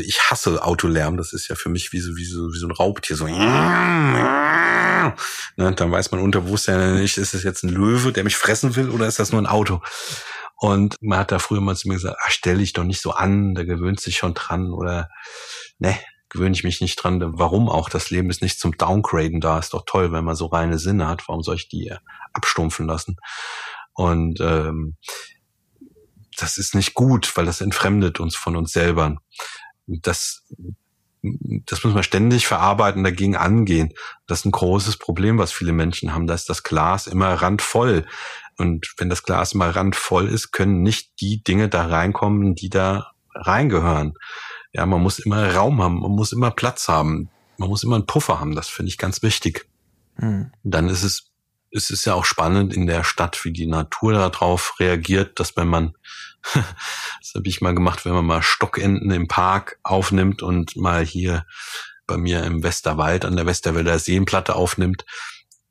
[0.00, 2.72] ich hasse Autolärm, das ist ja für mich wie so, wie so, wie so ein
[2.72, 3.26] Raubtier, so.
[3.26, 5.14] Ne,
[5.56, 8.90] dann weiß man unterbewusst ja nicht, ist es jetzt ein Löwe, der mich fressen will,
[8.90, 9.82] oder ist das nur ein Auto?
[10.56, 13.12] Und man hat da früher mal zu mir gesagt, ach, stell dich doch nicht so
[13.12, 15.10] an, der gewöhnt sich schon dran, oder,
[15.78, 15.98] ne,
[16.30, 17.20] gewöhne ich mich nicht dran.
[17.38, 17.88] Warum auch?
[17.88, 19.58] Das Leben ist nicht zum Downgraden da.
[19.58, 21.28] Ist doch toll, wenn man so reine Sinne hat.
[21.28, 21.92] Warum soll ich die
[22.32, 23.16] abstumpfen lassen?
[23.92, 24.96] Und ähm,
[26.38, 29.16] das ist nicht gut, weil das entfremdet uns von uns selber.
[29.86, 30.46] Das
[31.22, 33.92] das muss man ständig verarbeiten, dagegen angehen.
[34.26, 36.26] Das ist ein großes Problem, was viele Menschen haben.
[36.26, 38.06] Da ist das Glas immer randvoll.
[38.56, 43.12] Und wenn das Glas immer randvoll ist, können nicht die Dinge da reinkommen, die da
[43.34, 44.14] reingehören.
[44.72, 48.06] Ja, man muss immer Raum haben, man muss immer Platz haben, man muss immer einen
[48.06, 48.54] Puffer haben.
[48.54, 49.68] Das finde ich ganz wichtig.
[50.16, 50.52] Mhm.
[50.62, 51.30] Dann ist es
[51.72, 55.68] es ist ja auch spannend in der Stadt, wie die Natur darauf reagiert, dass wenn
[55.68, 55.94] man,
[56.54, 61.46] das habe ich mal gemacht, wenn man mal Stockenten im Park aufnimmt und mal hier
[62.06, 65.04] bei mir im Westerwald an der Westerwälder Seenplatte aufnimmt,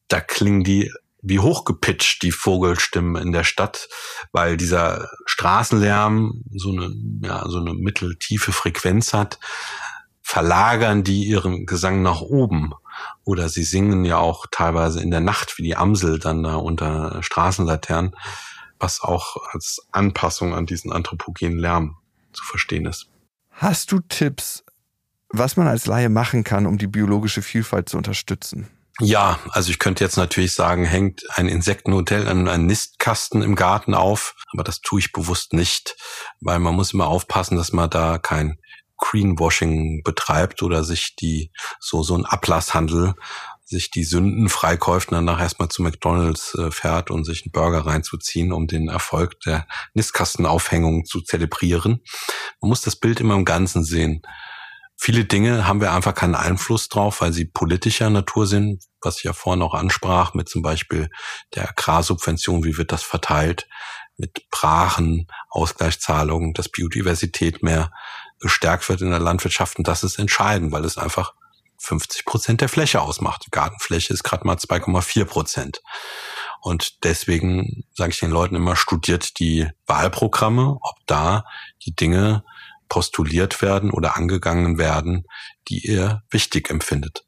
[0.07, 0.91] da klingen die
[1.22, 3.89] wie hochgepitcht, die Vogelstimmen in der Stadt,
[4.32, 9.39] weil dieser Straßenlärm so eine, ja, so eine mitteltiefe Frequenz hat,
[10.22, 12.74] verlagern die ihren Gesang nach oben.
[13.24, 17.22] Oder sie singen ja auch teilweise in der Nacht wie die Amsel dann da unter
[17.24, 18.15] Straßenlaternen,
[18.78, 21.97] was auch als Anpassung an diesen anthropogenen Lärm
[22.34, 23.07] zu verstehen ist.
[23.51, 24.63] Hast du Tipps,
[25.30, 28.70] was man als Laie machen kann, um die biologische Vielfalt zu unterstützen?
[29.01, 33.93] Ja, also ich könnte jetzt natürlich sagen, hängt ein Insektenhotel an einem Nistkasten im Garten
[33.93, 35.95] auf, aber das tue ich bewusst nicht,
[36.41, 38.59] weil man muss immer aufpassen, dass man da kein
[38.97, 43.15] Greenwashing betreibt oder sich die so so ein Ablasshandel
[43.69, 47.85] sich die Sünden freikauft und danach erstmal zu McDonalds äh, fährt und sich einen Burger
[47.85, 52.01] reinzuziehen, um den Erfolg der Nistkastenaufhängung zu zelebrieren.
[52.61, 54.23] Man muss das Bild immer im Ganzen sehen.
[55.01, 59.23] Viele Dinge haben wir einfach keinen Einfluss drauf, weil sie politischer Natur sind, was ich
[59.23, 61.09] ja vorhin auch ansprach, mit zum Beispiel
[61.55, 63.69] der Agrarsubvention, wie wird das verteilt,
[64.17, 67.93] mit Brachen, Ausgleichszahlungen, dass Biodiversität mehr
[68.41, 69.77] gestärkt wird in der Landwirtschaft.
[69.77, 71.33] Und das ist entscheidend, weil es einfach
[71.77, 73.45] 50 Prozent der Fläche ausmacht.
[73.45, 75.81] Die Gartenfläche ist gerade mal 2,4 Prozent.
[76.59, 81.45] Und deswegen sage ich den Leuten immer, studiert die Wahlprogramme, ob da
[81.85, 82.43] die Dinge
[82.89, 85.25] postuliert werden oder angegangen werden,
[85.67, 87.25] die ihr wichtig empfindet.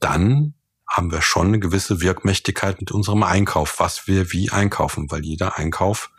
[0.00, 0.54] Dann
[0.88, 5.58] haben wir schon eine gewisse Wirkmächtigkeit mit unserem Einkauf, was wir wie einkaufen, weil jeder
[5.58, 6.10] Einkauf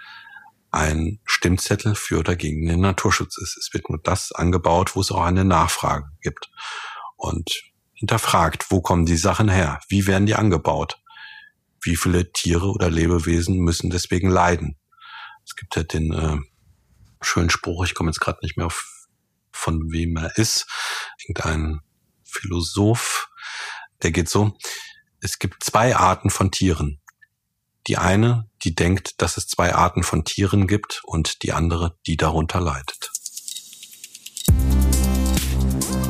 [0.72, 3.58] ein Stimmzettel für oder gegen den Naturschutz ist.
[3.58, 6.50] Es wird nur das angebaut, wo es auch eine Nachfrage gibt.
[7.16, 7.50] Und
[7.94, 9.80] hinterfragt, wo kommen die Sachen her?
[9.88, 11.02] Wie werden die angebaut?
[11.82, 14.78] Wie viele Tiere oder Lebewesen müssen deswegen leiden?
[15.46, 16.38] Es gibt ja den äh,
[17.26, 19.08] schönen Spruch, ich komme jetzt gerade nicht mehr auf,
[19.52, 20.68] von wem er ist,
[21.20, 21.82] irgendein
[22.24, 23.30] Philosoph,
[24.04, 24.58] der geht so,
[25.22, 27.02] es gibt zwei Arten von Tieren.
[27.88, 32.18] Die eine, die denkt, dass es zwei Arten von Tieren gibt und die andere, die
[32.18, 33.12] darunter leidet.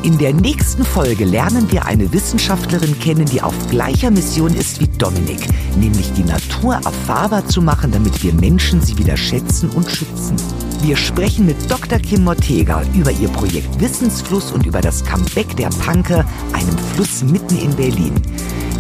[0.06, 4.88] In der nächsten Folge lernen wir eine Wissenschaftlerin kennen, die auf gleicher Mission ist wie
[4.88, 5.40] Dominik,
[5.80, 10.36] nämlich die Natur erfahrbar zu machen, damit wir Menschen sie wieder schätzen und schützen.
[10.84, 11.98] Wir sprechen mit Dr.
[11.98, 17.58] Kim Mortega über ihr Projekt Wissensfluss und über das Comeback der Panke, einem Fluss mitten
[17.58, 18.14] in Berlin.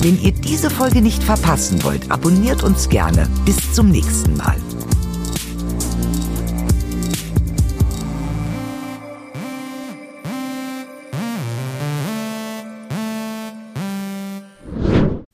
[0.01, 3.27] Wenn ihr diese Folge nicht verpassen wollt, abonniert uns gerne.
[3.45, 4.57] Bis zum nächsten Mal.